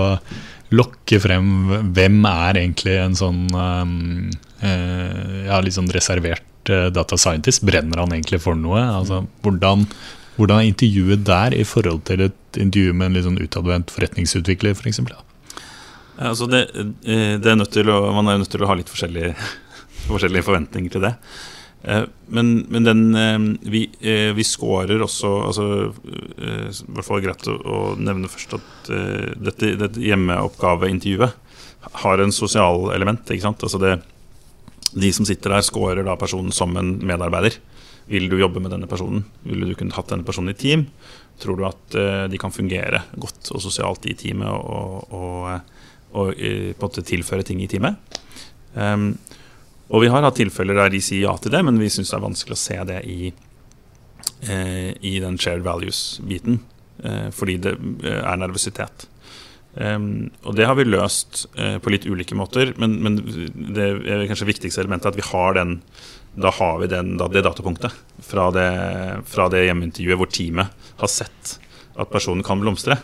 [0.71, 1.49] lokke frem
[1.91, 4.29] hvem er egentlig en sånn um,
[4.63, 7.65] uh, ja, litt sånn reservert uh, data scientist?
[7.67, 8.83] Brenner han egentlig for noe?
[9.01, 9.87] Altså, hvordan,
[10.37, 14.77] hvordan er intervjuet der i forhold til et intervju med en litt sånn utadvendt forretningsutvikler?
[14.77, 15.19] For eksempel?
[16.21, 19.33] Altså det, eh, det er å, man er nødt til å ha litt forskjellige,
[20.07, 21.15] forskjellige forventninger til det.
[21.83, 23.39] Eh, Men, men den eh,
[23.71, 25.63] Vi, eh, vi scorer også altså,
[26.05, 28.91] I hvert fall greit å, å nevne først at
[29.41, 31.33] dette, dette hjemmeoppgaveintervjuet
[32.03, 33.25] har en sosial element.
[33.25, 33.63] Ikke sant?
[33.65, 33.95] Altså det,
[34.93, 37.57] de som sitter der, scorer da personen som en medarbeider.
[38.11, 39.23] Vil du jobbe med denne personen?
[39.47, 40.85] Ville du kunne hatt denne personen i team?
[41.41, 41.97] Tror du at
[42.29, 45.79] de kan fungere godt og sosialt i teamet og, og, og
[46.11, 47.95] og på en måte tilføre ting i teamet?
[48.75, 49.15] Um,
[49.91, 52.17] og vi har hatt tilfeller der de sier ja til det, men vi syns det
[52.17, 53.31] er vanskelig å se det i,
[54.47, 56.61] eh, i den shared values-biten.
[57.03, 57.73] Eh, fordi det
[58.05, 59.07] eh, er nervøsitet.
[59.71, 63.15] Um, og det har vi løst eh, på litt ulike måter, men, men
[63.71, 65.77] det er kanskje viktigste elementet at vi har den
[66.35, 68.67] da har vi den, da, det datapunktet fra det,
[69.27, 71.57] fra det hjemmeintervjuet hvor teamet har sett
[71.99, 72.95] at personen kan blomstre.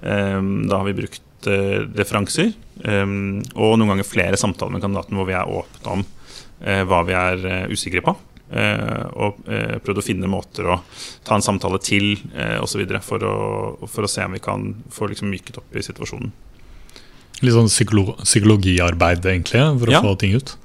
[0.00, 5.18] Um, da har vi brukt uh, referanser um, og noen ganger flere samtaler med kandidaten
[5.18, 6.19] hvor vi er åpne om uh,
[6.60, 8.16] hva vi er uh, usikre på.
[8.50, 9.36] Uh, og
[9.84, 10.80] prøvd å finne måter å
[11.24, 12.82] ta en samtale til eh, osv.
[13.06, 16.32] For, å- for å se om vi kan få liksom myket opp i situasjonen.
[17.40, 20.00] Litt sånn psykolo psykologiarbeid, egentlig, for å Ja.
[20.02, 20.56] få ting ut?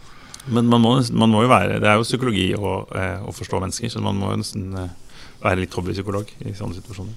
[0.47, 3.61] Men man må, man må jo være Det er jo psykologi å, eh, å forstå
[3.61, 4.89] mennesker, så man må jo nesten eh,
[5.45, 7.13] være litt hobbypsykolog i sånne situasjoner.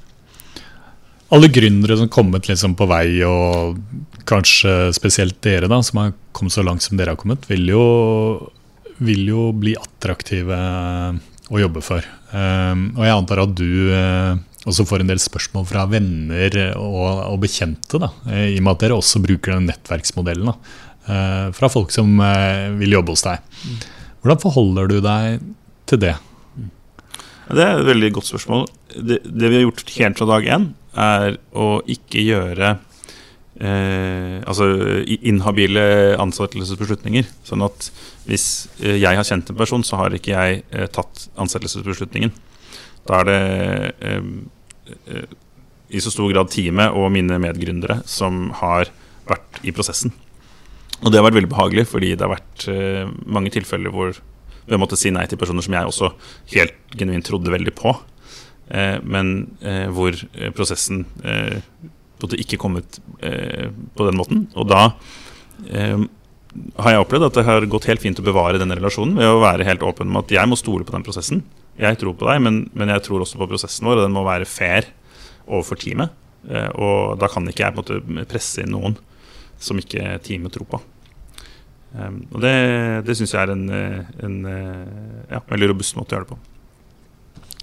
[1.33, 3.81] Alle gründere som har kommet liksom på vei, og
[4.29, 7.83] kanskje spesielt dere, da, som har kommet så langt som dere har kommet, vil jo,
[8.99, 10.59] vil jo bli attraktive
[11.49, 12.05] å jobbe for.
[12.33, 17.23] Um, og jeg antar at du eh, også får en del spørsmål fra venner og,
[17.31, 20.51] og bekjente, da, eh, i og med at dere også bruker den nettverksmodellen.
[20.51, 20.57] da,
[21.09, 23.45] eh, fra folk som eh, vil jobbe hos deg.
[24.21, 25.47] Hvordan forholder du deg
[25.89, 26.17] til det?
[27.49, 28.67] Det er et veldig godt spørsmål.
[28.93, 32.75] Det, det vi har gjort helt fra dag én, er å ikke gjøre
[33.61, 34.69] eh, altså
[35.05, 35.83] inhabile
[36.23, 37.27] ansettelsesbeslutninger.
[37.47, 37.91] Sånn at
[38.29, 42.33] hvis eh, jeg har kjent en person, så har ikke jeg eh, tatt ansettelsesbeslutningen.
[43.09, 43.43] Da er det
[44.05, 44.33] eh,
[45.09, 45.37] eh,
[45.89, 48.91] i så stor grad teamet og mine medgründere som har
[49.29, 50.13] vært i prosessen.
[50.99, 54.19] Og det har vært veldig behagelig, fordi det har vært eh, mange tilfeller hvor
[54.69, 56.11] vi måtte si nei til personer som jeg også
[56.53, 57.95] helt genuint trodde veldig på.
[59.09, 59.31] Men
[59.97, 60.13] hvor
[60.53, 61.63] prosessen eh,
[62.27, 64.47] ikke kommet eh, på den måten.
[64.59, 64.91] Og da
[65.71, 66.03] eh,
[66.83, 69.43] har jeg opplevd at det har gått helt fint å bevare den relasjonen ved å
[69.43, 71.45] være helt åpen om at jeg må stole på den prosessen.
[71.79, 74.25] Jeg tror på deg, men, men jeg tror også på prosessen vår, og den må
[74.27, 74.91] være fair
[75.47, 76.11] overfor teamet.
[76.75, 78.97] og da kan ikke jeg på en måte presse inn noen
[79.61, 80.81] som ikke teamet tror på.
[81.95, 82.55] Um, og det,
[83.07, 86.58] det syns jeg er en, en ja, veldig robust måte å gjøre det på.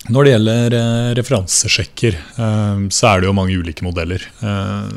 [0.06, 4.22] Når det gjelder eh, referansesjekker, eh, så er det jo mange ulike modeller.
[4.38, 4.92] Eh,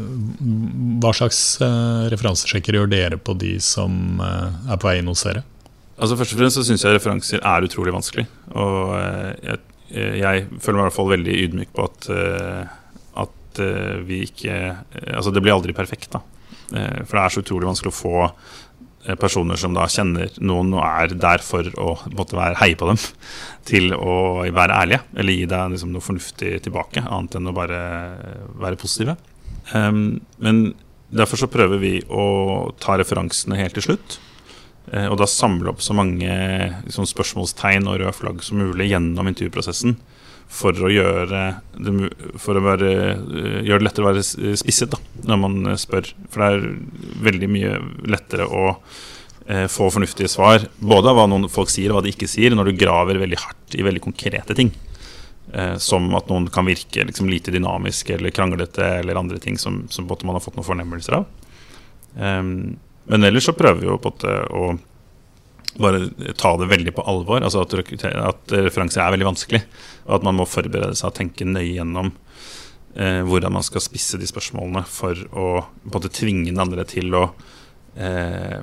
[1.00, 1.40] hva slags
[2.12, 5.44] referansesjekker gjør dere på de som er på vei inn hos dere?
[5.98, 8.26] Altså Først og fremst så syns jeg referanser er utrolig vanskelig.
[8.52, 8.92] Og
[9.42, 9.62] jeg,
[10.20, 12.10] jeg, føler meg i hvert fall veldig ydmyk på at,
[13.24, 13.62] at
[14.06, 14.58] vi ikke
[15.16, 16.20] Altså det blir aldri perfekt, da.
[16.68, 18.28] For det er så utrolig vanskelig å få
[19.16, 23.00] personer som da kjenner noen og er der for å måtte være heie på dem,
[23.70, 25.02] til å være ærlige.
[25.16, 27.80] Eller gi deg liksom noe fornuftig tilbake, annet enn å bare
[28.60, 29.16] være positive.
[29.72, 30.72] Um, men
[31.08, 32.24] derfor så prøver vi å
[32.80, 34.20] ta referansene helt til slutt.
[34.92, 36.28] Uh, og da samle opp så mange
[36.84, 39.98] liksom, spørsmålstegn og røde flagg som mulig gjennom intervjuprosessen
[40.48, 42.08] for å gjøre det,
[42.40, 46.08] for å være, eh, gjøre det lettere å være spisset da, når man eh, spør.
[46.32, 46.66] For det er
[47.28, 47.76] veldig mye
[48.08, 48.64] lettere å
[49.46, 52.56] eh, få fornuftige svar, både av hva noen folk sier og hva de ikke sier,
[52.56, 54.72] når du graver veldig hardt i veldig konkrete ting.
[55.52, 59.86] Eh, som at noen kan virke liksom, lite dynamisk eller kranglete eller andre ting som,
[59.88, 61.28] som man har fått noen fornemmelser av.
[62.16, 62.42] Eh,
[63.08, 64.64] men ellers så prøver vi jo på en måte å
[65.80, 67.42] bare ta det veldig på alvor.
[67.42, 69.62] Altså at, at referanse er veldig vanskelig.
[70.08, 72.12] Og at man må forberede seg og tenke nøye gjennom
[72.96, 76.86] eh, hvordan man skal spisse de spørsmålene for å på en måte tvinge den andre
[76.88, 77.24] til å
[77.98, 78.60] eh,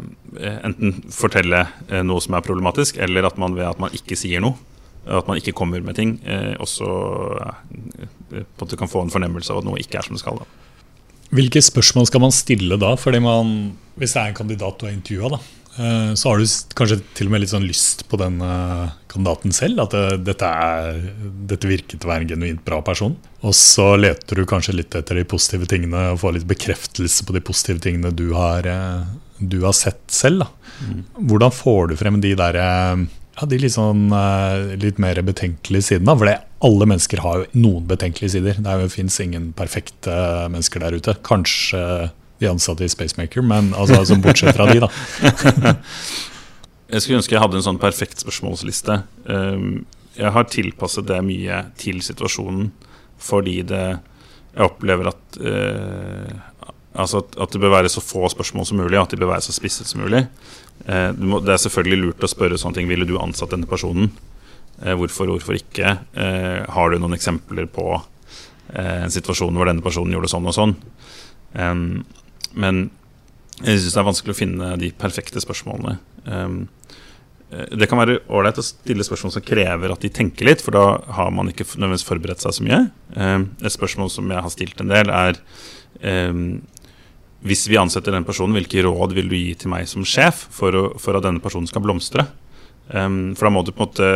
[0.66, 4.44] enten fortelle eh, noe som er problematisk, eller at man ved at man ikke sier
[4.44, 4.58] noe,
[5.06, 6.92] at man ikke kommer med ting, eh, også
[7.46, 8.46] eh,
[8.78, 10.42] kan få en fornemmelse av at noe ikke er som det skal.
[10.42, 10.48] Da.
[11.36, 12.96] Hvilke spørsmål skal man stille da?
[13.22, 15.40] Man, Hvis det er en kandidat du har intervjua,
[16.16, 16.46] så har du
[16.78, 19.82] kanskje til og med litt sånn lyst på den eh, kandidaten selv.
[19.84, 21.02] At det, dette, er,
[21.52, 23.18] dette virket å være en genuint bra person.
[23.44, 27.36] Og så leter du kanskje litt etter de positive tingene og får litt bekreftelse på
[27.36, 29.04] de positive tingene du har, eh,
[29.44, 30.48] du har sett selv.
[30.80, 31.06] Mm.
[31.28, 34.08] Hvordan får du frem de der ja, de litt, sånn,
[34.80, 36.16] litt mer betenkelige sidene?
[36.16, 36.32] For
[36.66, 38.64] alle mennesker har jo noen betenkelige sider.
[38.64, 40.16] Det fins ingen perfekte
[40.52, 41.20] mennesker der ute.
[41.28, 41.84] Kanskje
[42.46, 45.76] de ansatte i Spacemaker, men altså, altså bortsett fra de, da.
[46.94, 49.02] jeg skulle ønske jeg hadde en sånn perfekt spørsmålsliste.
[49.28, 52.72] Um, jeg har tilpasset det mye til situasjonen
[53.26, 53.86] fordi det
[54.56, 56.36] Jeg opplever at uh,
[56.96, 59.44] Altså at, at, det bør være så få spørsmål som mulig, at de bør være
[59.44, 60.22] så spisset som mulig.
[60.88, 61.12] Uh,
[61.44, 62.88] det er selvfølgelig lurt å spørre sånne ting.
[62.88, 64.14] Ville du ansatt denne personen?
[64.80, 65.98] Uh, hvorfor, hvorfor ikke?
[66.72, 67.98] har du noen eksempler på
[68.76, 70.78] en situasjon hvor denne personen gjorde sånn og sånn?
[71.56, 72.06] Um,
[72.56, 72.88] men
[73.62, 75.98] jeg syns det er vanskelig å finne de perfekte spørsmålene.
[76.28, 76.66] Um,
[77.78, 80.86] det kan være ålreit å stille spørsmål som krever at de tenker litt, for da
[81.16, 82.80] har man ikke nødvendigvis forberedt seg så mye.
[83.16, 85.40] Um, et spørsmål som jeg har stilt en del, er
[86.34, 86.58] um,
[87.46, 90.76] hvis vi ansetter den personen, hvilke råd vil du gi til meg som sjef for,
[90.76, 92.26] å, for at denne personen skal blomstre?
[92.86, 94.08] For da må du på en måte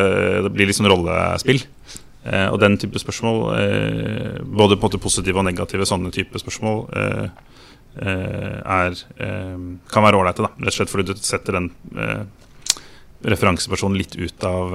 [0.45, 1.63] Det blir litt sånn rollespill.
[2.19, 6.41] Uh, og den type spørsmål, uh, både på en måte positive og negative sånne type
[6.41, 7.48] spørsmål, Eh,
[7.97, 9.57] er, eh,
[9.91, 10.41] kan være ålreite.
[10.45, 12.23] Rett og slett fordi du setter den eh,
[13.29, 14.65] referansepersonen litt ut av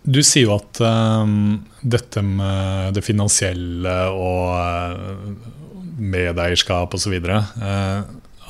[0.02, 5.52] Du sier jo at um, dette med det finansielle og
[5.98, 7.14] medeierskap osv.
[7.16, 8.02] Eh,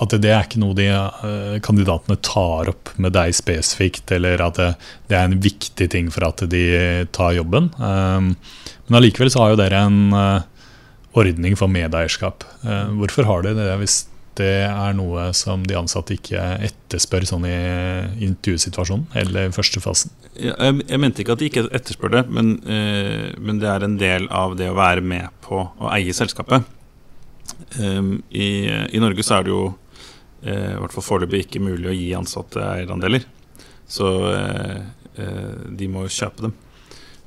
[0.03, 4.59] at det er ikke noe de uh, kandidatene tar opp med deg spesifikt, eller at
[4.59, 4.73] det,
[5.13, 6.65] er en viktig ting for at de
[7.15, 7.69] tar jobben.
[7.77, 8.33] Um,
[8.89, 10.01] men allikevel så har jo dere en
[11.13, 12.43] ordning for medeierskap.
[12.97, 13.99] Hvorfor har dere det hvis
[14.41, 17.57] det er noe som de ansatte ikke etterspør sånn i
[18.25, 20.13] intervjusituasjonen eller første fasen?
[20.33, 24.27] Jeg, jeg, mente ikke at de ikke etterspør det, men, men det er en del
[24.33, 26.65] av det å være med på å eie selskapet.
[27.79, 31.91] Um, i, i, Norge så er det jo uh, i hvert fall foreløpig ikke mulig
[31.91, 33.27] å gi ansatte eierandeler.
[33.89, 34.79] Så uh,
[35.19, 36.57] uh, de må jo kjøpe dem.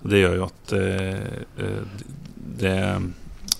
[0.05, 0.71] Det gjør jo at
[2.61, 2.73] det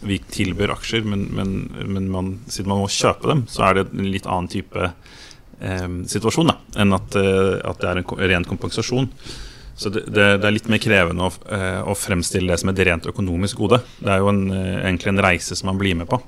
[0.05, 1.55] Vi tilbyr aksjer, men, men,
[1.89, 4.91] men man, siden man må kjøpe dem, så er det en litt annen type
[6.11, 9.07] situasjon da, enn at, at, det er en ren kompensasjon.
[9.73, 11.31] Så det, det, det, er litt mer krevende å,
[11.87, 13.79] å, fremstille det som et rent økonomisk gode.
[13.97, 16.21] Det er jo en, egentlig en reise som man blir med på.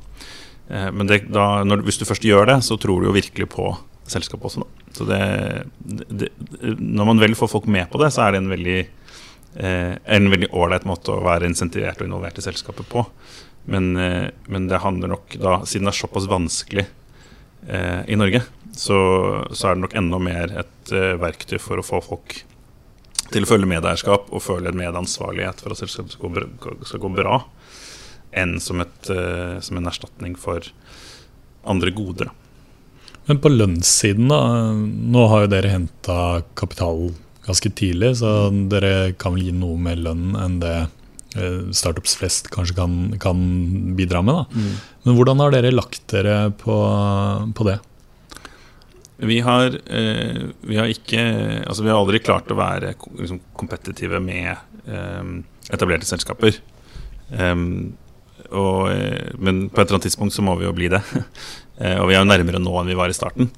[0.69, 3.49] Eh, men det, da, når, hvis du først gjør det, så tror du jo virkelig
[3.53, 3.71] på
[4.07, 4.63] selskapet også.
[4.63, 4.93] Da.
[4.97, 5.21] Så det,
[6.09, 6.31] det,
[6.79, 10.29] når man vel får folk med på det, så er det en veldig eh, en
[10.31, 13.03] veldig ålreit måte å være insentivert og involvert i selskapet på.
[13.67, 16.85] Men, eh, men, det handler nok da, siden det er såpass vanskelig
[17.67, 18.99] eh, i Norge, så,
[19.51, 22.37] så, er det nok enda mer et eh, verktøy for å få folk
[23.27, 27.41] til å føle medeierskap og føle medansvarlighet for at selskapet skal gå, skal gå bra
[28.35, 30.65] enn som, et, uh, som en erstatning for
[31.67, 32.31] andre goder.
[33.27, 34.41] Men på lønnssiden, da.
[34.73, 36.19] Nå har jo dere henta
[36.59, 37.09] kapital
[37.47, 40.75] ganske tidlig, så dere kan vel gi noe mer lønn enn det
[41.35, 43.43] eh, startups flest kanskje kan, kan
[43.99, 44.39] bidra med.
[44.39, 44.63] Da.
[44.63, 44.73] Mm.
[45.07, 46.77] Men hvordan har dere lagt dere på,
[47.55, 47.77] på det?
[49.27, 51.21] Vi har, eh, vi har, ikke
[51.65, 54.53] Altså, vi har aldri klart å være liksom, kompetitive med
[54.87, 55.31] eh,
[55.73, 56.59] etablerte selskaper.
[57.27, 57.97] Um,
[58.51, 61.03] og, eh, men på et eller annet tidspunkt så må vi jo bli det.
[61.77, 63.51] Eh, og vi er jo nærmere nå enn vi var i starten.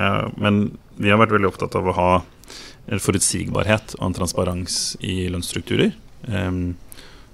[0.00, 0.62] Eh, men
[0.96, 2.12] vi har vært veldig opptatt av å ha
[2.88, 5.90] en forutsigbarhet og en transparens i lønnsstrukturer.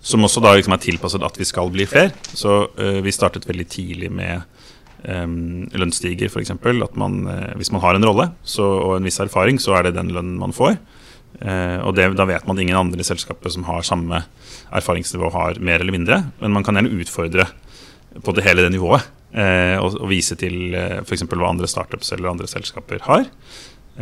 [0.03, 2.11] Som også da liksom er tilpasset at vi skal bli flere.
[2.35, 4.43] Så vi startet veldig tidlig med
[5.07, 6.57] um, lønnsstiger, f.eks.
[6.59, 6.99] At
[7.63, 10.43] hvis man har en rolle så, og en viss erfaring, så er det den lønnen
[10.43, 10.75] man får.
[11.41, 14.23] Uh, og det, da vet man at ingen andre i selskapet som har samme
[14.75, 16.21] erfaringsnivå, har mer eller mindre.
[16.43, 17.49] Men man kan gjerne utfordre
[18.23, 19.09] på det hele det nivået.
[19.33, 21.25] Uh, og, og, vise til eh, f.eks.
[21.25, 23.25] hva andre startups eller andre selskaper har.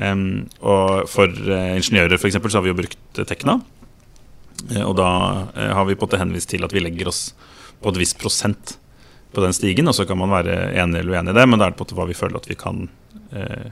[0.01, 3.61] Og for uh, ingeniører for eksempel, så har vi jo brukt Tekna.
[4.85, 5.11] og da
[5.57, 7.31] har vi på henvist til at vi legger oss
[7.81, 8.77] på et visst prosent
[9.33, 9.89] på den stigen.
[9.89, 11.95] Og så kan man være enig eller uenig i det, men da er det på
[11.95, 12.89] hva vi føler at vi kan
[13.31, 13.71] Eh,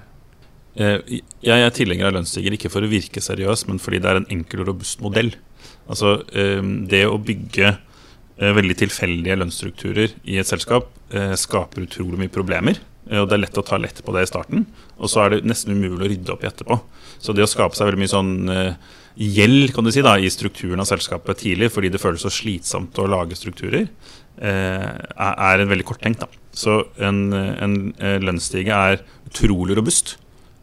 [0.79, 4.29] jeg er tilhenger av lønnsstiger ikke for å virke seriøs, men fordi det er en
[4.31, 5.33] enkel og robust modell.
[5.89, 7.67] Altså, eh, Det å bygge
[8.39, 12.77] eh, veldig tilfeldige lønnsstrukturer i et selskap skaper utrolig mye problemer.
[13.09, 14.67] Og det er lett å ta lett på det i starten,
[15.01, 16.77] og så er det nesten umulig å rydde opp i etterpå.
[17.17, 18.35] Så det å skape seg veldig mye sånn
[19.17, 23.01] gjeld kan du si da, i strukturen av selskapet tidlig, fordi det føles så slitsomt
[23.01, 23.89] å lage strukturer,
[24.37, 26.21] er en veldig korttenkt.
[26.21, 26.29] da.
[26.53, 27.79] Så en, en
[28.21, 29.01] lønnsstige er
[29.33, 30.19] utrolig robust.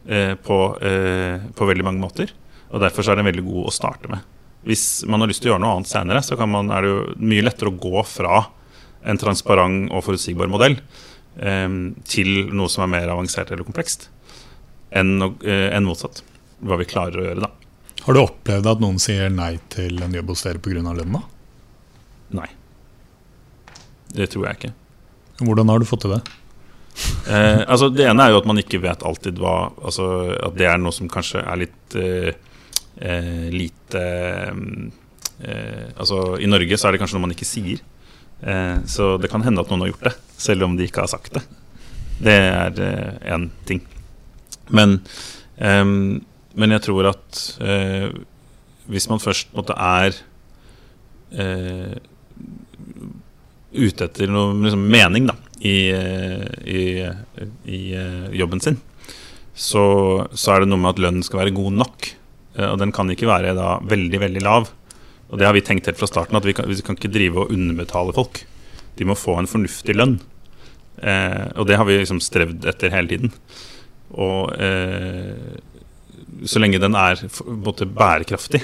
[0.08, 2.32] Eh, på, eh, på, veldig mange måter.
[2.70, 4.22] Og Derfor er den veldig god å starte med.
[4.65, 7.02] Hvis man har lyst til å gjøre noe annet senere, så man, er det jo
[7.26, 8.44] mye lettere å gå fra
[9.06, 10.78] en transparent og forutsigbar modell
[11.38, 11.70] eh,
[12.10, 14.10] til noe som er mer avansert eller komplekst,
[14.94, 16.22] enn, enn, motsatt.
[16.65, 17.52] Hva vi klarer å gjøre, da.
[18.06, 20.86] Har du opplevd at noen sier nei til en jobb hos dere pga.
[20.86, 21.22] lønna?
[22.38, 22.50] Nei.
[24.13, 24.76] Det tror jeg ikke.
[25.41, 26.22] Hvordan har du fått til det?
[27.27, 30.05] Eh, altså Det ene er jo at man ikke vet alltid hva altså
[30.47, 32.31] At det er noe som kanskje er litt eh,
[33.03, 34.03] eh lite
[35.43, 37.81] eh, Altså I Norge så er det kanskje noe man ikke sier.
[38.41, 41.12] Eh, så det kan hende at noen har gjort det, selv om de ikke har
[41.12, 41.43] sagt det.
[42.23, 43.84] Det er én eh, ting.
[44.71, 44.97] Men,
[45.60, 47.41] men jeg tror at
[48.89, 50.15] hvis man først måtte er
[53.75, 55.78] ute etter noe liksom, mening, da i,
[56.68, 56.82] i,
[57.65, 58.80] i eh, jobben sin,
[59.56, 59.86] så,
[60.36, 62.10] så, er det noe med at lønnen skal være god nok.
[62.58, 64.70] Eh, og den kan ikke være da veldig, veldig lav.
[65.32, 67.46] Og det har vi tenkt helt fra starten, at vi kan, vi kan ikke drive
[67.46, 68.44] og underbetale folk.
[69.00, 70.20] De må få en fornuftig lønn.
[71.00, 73.34] Eh, og det har vi liksom strevd etter hele tiden.
[74.16, 75.56] Og eh,
[76.45, 78.62] så lenge den er måte, bærekraftig,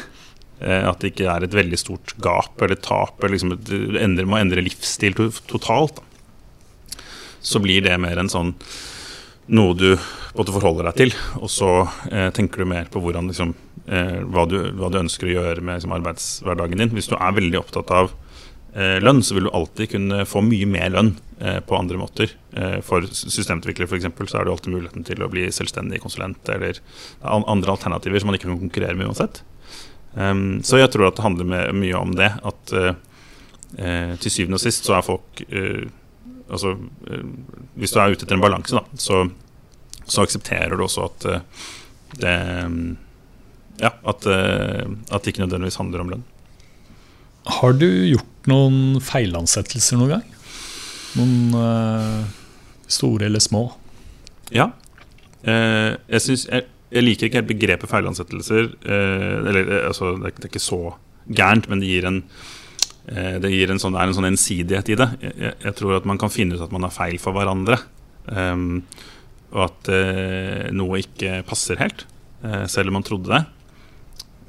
[0.60, 4.40] eh, at det ikke er et veldig stort gap eller tap, eller liksom et, må
[4.40, 6.11] endre livsstil totalt, da
[7.42, 8.56] så blir det mer en sånn
[9.52, 9.90] noe du
[10.36, 11.14] både forholder deg til.
[11.42, 11.70] Og så
[12.12, 13.54] eh, tenker du mer på hvordan, liksom,
[13.88, 16.94] eh, hva, du, hva, du, ønsker å gjøre med liksom, arbeidshverdagen din.
[16.96, 18.14] Hvis du er veldig opptatt av
[18.76, 22.36] eh, lønn, så vil du alltid kunne få mye mer lønn eh, på andre måter.
[22.56, 24.10] Eh, for systemutviklere f.eks.
[24.32, 26.80] så er det alltid muligheten til å bli selvstendig konsulent eller
[27.22, 29.44] andre alternativer som man ikke kan konkurrere med uansett.
[30.12, 32.34] Um, så jeg tror at det handler med, mye om det.
[32.44, 32.92] At uh,
[34.20, 35.44] til syvende og sist så er folk
[36.52, 36.76] Altså
[37.80, 39.24] hvis du er ute etter en balanse, da, så,
[40.04, 41.30] så aksepterer du også at
[42.20, 42.36] det
[43.82, 46.26] Ja, at, at det ikke nødvendigvis handler om lønn.
[47.50, 50.28] Har du gjort noen feilansettelser noen gang?
[51.18, 52.22] Noen uh,
[52.92, 53.66] store eller små?
[54.54, 54.70] Ja.
[55.42, 58.70] Uh, jeg, synes, jeg, jeg, liker ikke helt begrepet feilansettelser.
[58.86, 60.82] Uh, eller altså, det, er, det, er, ikke så
[61.32, 62.22] gærent, men det gir en
[63.12, 65.08] det gir en sånn, er en sånn ensidighet i det.
[65.20, 67.76] Jeg, jeg, tror at man kan finne ut at man har feil for hverandre.
[68.32, 68.86] Um,
[69.52, 69.90] og at
[70.72, 72.06] noe ikke passer helt,
[72.72, 73.42] selv om man trodde det.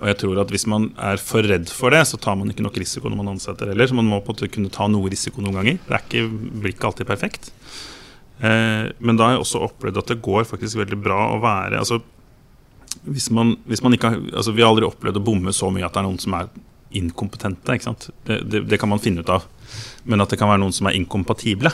[0.02, 2.64] Og jeg tror at Hvis man er for redd for det, så tar man ikke
[2.66, 3.86] nok risiko når man ansetter heller.
[3.86, 5.78] Så man må på en måte kunne ta noe risiko noen ganger.
[5.86, 6.24] Det ikke,
[6.58, 7.52] blir ikke alltid perfekt.
[8.42, 11.78] Uh, men da har jeg også opplevd at det går faktisk veldig bra å være
[11.78, 12.00] altså,
[13.06, 15.94] hvis man, hvis man ikke altså, Vi har aldri opplevd å bomme så mye at
[15.94, 16.50] det er noen som er
[16.98, 17.78] inkompetente.
[18.26, 19.46] Det, det, det, kan man finne ut av.
[20.04, 21.72] Men at det kan være noen som er inkompatible.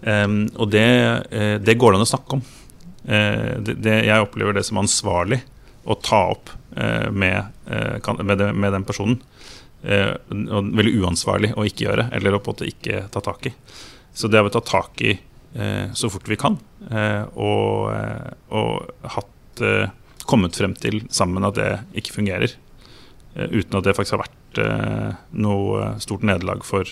[0.00, 0.86] Um, og det,
[1.34, 2.42] eh, det, går det an å snakke om.
[3.08, 5.40] Eh, jeg opplever det som ansvarlig
[5.88, 9.20] å ta opp uh, med, eh, med, med, den personen.
[9.78, 13.52] Og veldig uansvarlig å ikke gjøre, eller å på en måte ikke ta tak i.
[14.10, 15.12] Så det har vi tatt tak i
[15.94, 16.56] så fort vi kan,
[17.38, 17.86] og,
[18.58, 19.62] og hatt,
[20.26, 21.68] kommet frem til sammen at det
[22.02, 22.56] ikke fungerer.
[23.38, 24.58] Uten at det faktisk har vært
[25.38, 26.88] noe stort nederlag for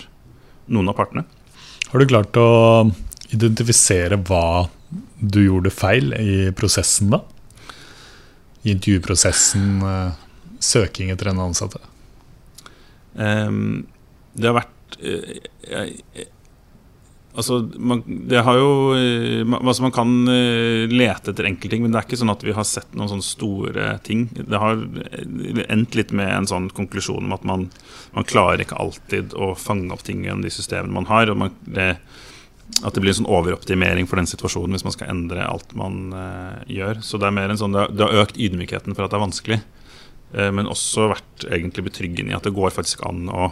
[0.71, 1.25] noen av partene.
[1.91, 2.47] Har du klart å
[3.35, 4.69] identifisere hva
[5.19, 7.19] du gjorde feil i prosessen, da?
[8.67, 10.11] i intervjuprosessen, eh,
[10.59, 11.79] søking etter en ansatte?
[13.13, 13.87] Um,
[14.37, 15.37] det har vært uh,
[15.71, 16.27] jeg,
[17.37, 18.69] Altså, man, det har jo
[19.45, 22.55] man, altså man kan uh, lete etter enkeltting, men det er ikke sånn at vi
[22.57, 24.23] har sett noen sånne store ting.
[24.33, 24.81] Det har
[25.69, 27.67] endt litt med en sånn konklusjon om at man,
[28.17, 31.29] man klarer ikke alltid å fange opp ting gjennom de systemene man har.
[31.29, 31.91] og man, det,
[32.83, 36.11] at det blir en sånn overoptimering for den situasjonen hvis man skal endre alt man
[36.13, 37.01] uh, gjør.
[37.05, 39.19] Så det er mer en sånn, det har, det har, økt ydmykheten for at det
[39.19, 39.59] er vanskelig,
[40.35, 43.51] uh, men også vært egentlig betryggende i at det går faktisk an å,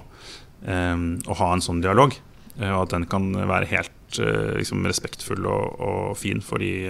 [0.67, 2.17] um, å ha en sånn dialog.
[2.59, 6.87] Uh, og at den kan være helt liksom respektfull og, og fin for de,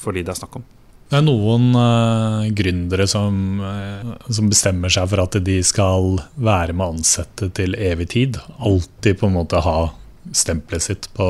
[0.00, 0.64] for de, det er snakk om.
[1.12, 6.74] Det er noen uh, gründere som, uh, som, bestemmer seg for at de skal være
[6.74, 8.40] med ansatte til evig tid.
[8.58, 9.92] Alltid på en måte ha
[10.32, 11.28] stempelet sitt på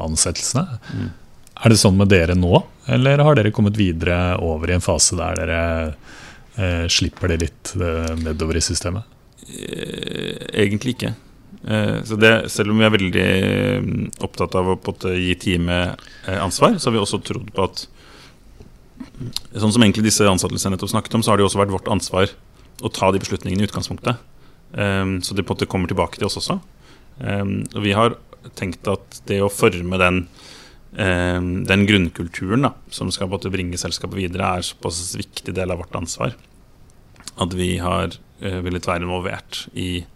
[0.00, 0.78] ansettelsene.
[0.94, 1.10] Mm.
[1.56, 2.60] Er det sånn med dere nå,
[2.92, 5.60] eller har dere kommet videre over i en fase der dere
[6.58, 9.08] uh, slipper det litt eh, nedover i systemet?
[9.46, 11.14] Eh, egentlig ikke.
[11.66, 13.26] Eh, så det, selv om vi er veldig
[13.82, 14.78] mm, opptatt av å
[15.18, 17.86] gi teamet eh, ansvar, så har vi også trodd på at
[19.56, 22.30] Sånn som egentlig disse ansattelsene nettopp snakket om, så har det også vært vårt ansvar
[22.84, 24.16] å ta de beslutningene i utgangspunktet.
[24.72, 26.56] Så det på en måte kommer tilbake til oss også.
[27.20, 28.16] Og vi har
[28.56, 30.22] tenkt at det å forme den,
[30.96, 35.84] eh, den grunnkulturen da, som skal på bringe selskapet videre, er såpass viktig del av
[35.84, 36.36] vårt ansvar
[37.36, 40.15] at vi har eh, villet være involvert i, eh,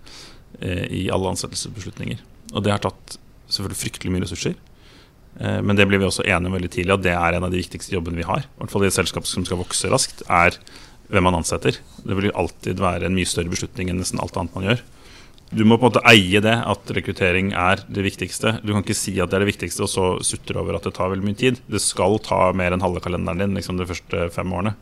[0.62, 2.20] i alle ansettelsesbeslutninger.
[2.52, 3.16] Og det har tatt
[3.50, 4.54] selvfølgelig fryktelig mye ressurser.
[5.40, 7.54] Eh, men det blir vi også enige om veldig tidlig at det er en av
[7.54, 8.44] de viktigste jobbene vi har.
[8.46, 10.58] I hvert fall i et selskap som skal vokse raskt, er
[11.11, 11.80] hvem man ansetter.
[12.04, 14.84] Det vil alltid være en mye større beslutning enn nesten alt annet man gjør
[15.50, 18.61] du må på en måte eie det, at rekruttering er det viktigste.
[18.62, 20.92] Du kan ikke si at det er det viktigste, og så sutre over at det
[20.94, 21.58] tar veldig mye tid.
[21.66, 24.76] Det skal ta mer enn halve kalenderen din liksom de første fem årene.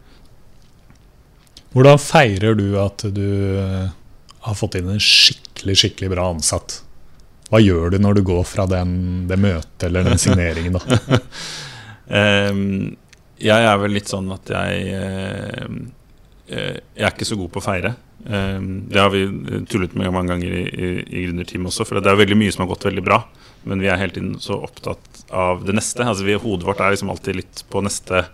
[1.73, 3.25] Hvordan feirer du at du
[3.61, 3.89] eh,
[4.47, 6.81] har fått inn en skikkelig skikkelig bra ansatt?
[7.49, 8.91] Hva gjør du når du går fra den,
[9.29, 10.77] det møtet eller den signeringen?
[10.77, 11.21] da?
[12.51, 12.67] um,
[13.49, 15.79] jeg er vel litt sånn at jeg uh,
[16.49, 17.95] Jeg er ikke så god på å feire.
[18.27, 19.25] Um, det har vi
[19.71, 21.89] tullet med mange ganger i, i, i gründerteamet også.
[21.89, 23.23] For det er veldig mye som har gått veldig bra,
[23.69, 26.05] men vi er hele tiden så opptatt av det neste.
[26.05, 28.27] Altså vi, Hodet vårt er liksom alltid litt på neste,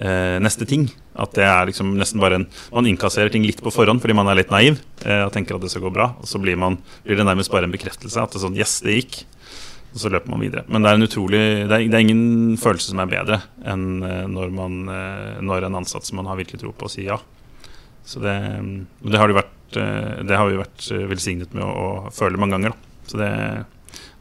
[0.00, 0.88] eh, neste ting.
[1.16, 4.28] At det er liksom nesten bare en Man innkasserer ting litt på forhånd fordi man
[4.28, 4.76] er litt naiv
[5.06, 6.12] eh, og tenker at det skal gå bra.
[6.20, 8.20] Og så blir, man, blir det nærmest bare en bekreftelse.
[8.20, 9.22] At det er sånn Yes, det gikk.
[9.96, 10.66] Og så løper man videre.
[10.68, 13.86] Men det er en utrolig Det er, det er ingen følelse som er bedre enn
[14.04, 17.20] eh, når, man, eh, når en ansatt som man har virkelig tro på, sier ja.
[18.06, 18.36] Så det,
[19.02, 22.76] det, har, vært, eh, det har vi vært velsignet med å, å føle mange ganger.
[22.76, 23.00] Da.
[23.06, 23.30] Så det,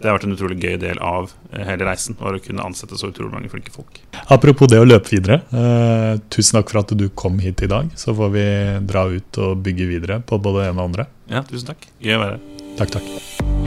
[0.05, 2.17] det, har vært en utrolig gøy del av eh, hele reisen.
[2.19, 3.99] Å kunne ansette så utrolig mange flinke folk.
[4.33, 5.41] Apropos det å løpe videre.
[5.49, 7.91] Eh, tusen takk for at du kom hit i dag.
[7.99, 8.47] Så får vi
[8.87, 11.09] dra ut og bygge videre på både det ene og andre.
[11.31, 11.89] Ja, tusen takk.
[11.99, 12.67] Gøy å være her.
[12.75, 13.64] Takk, takk.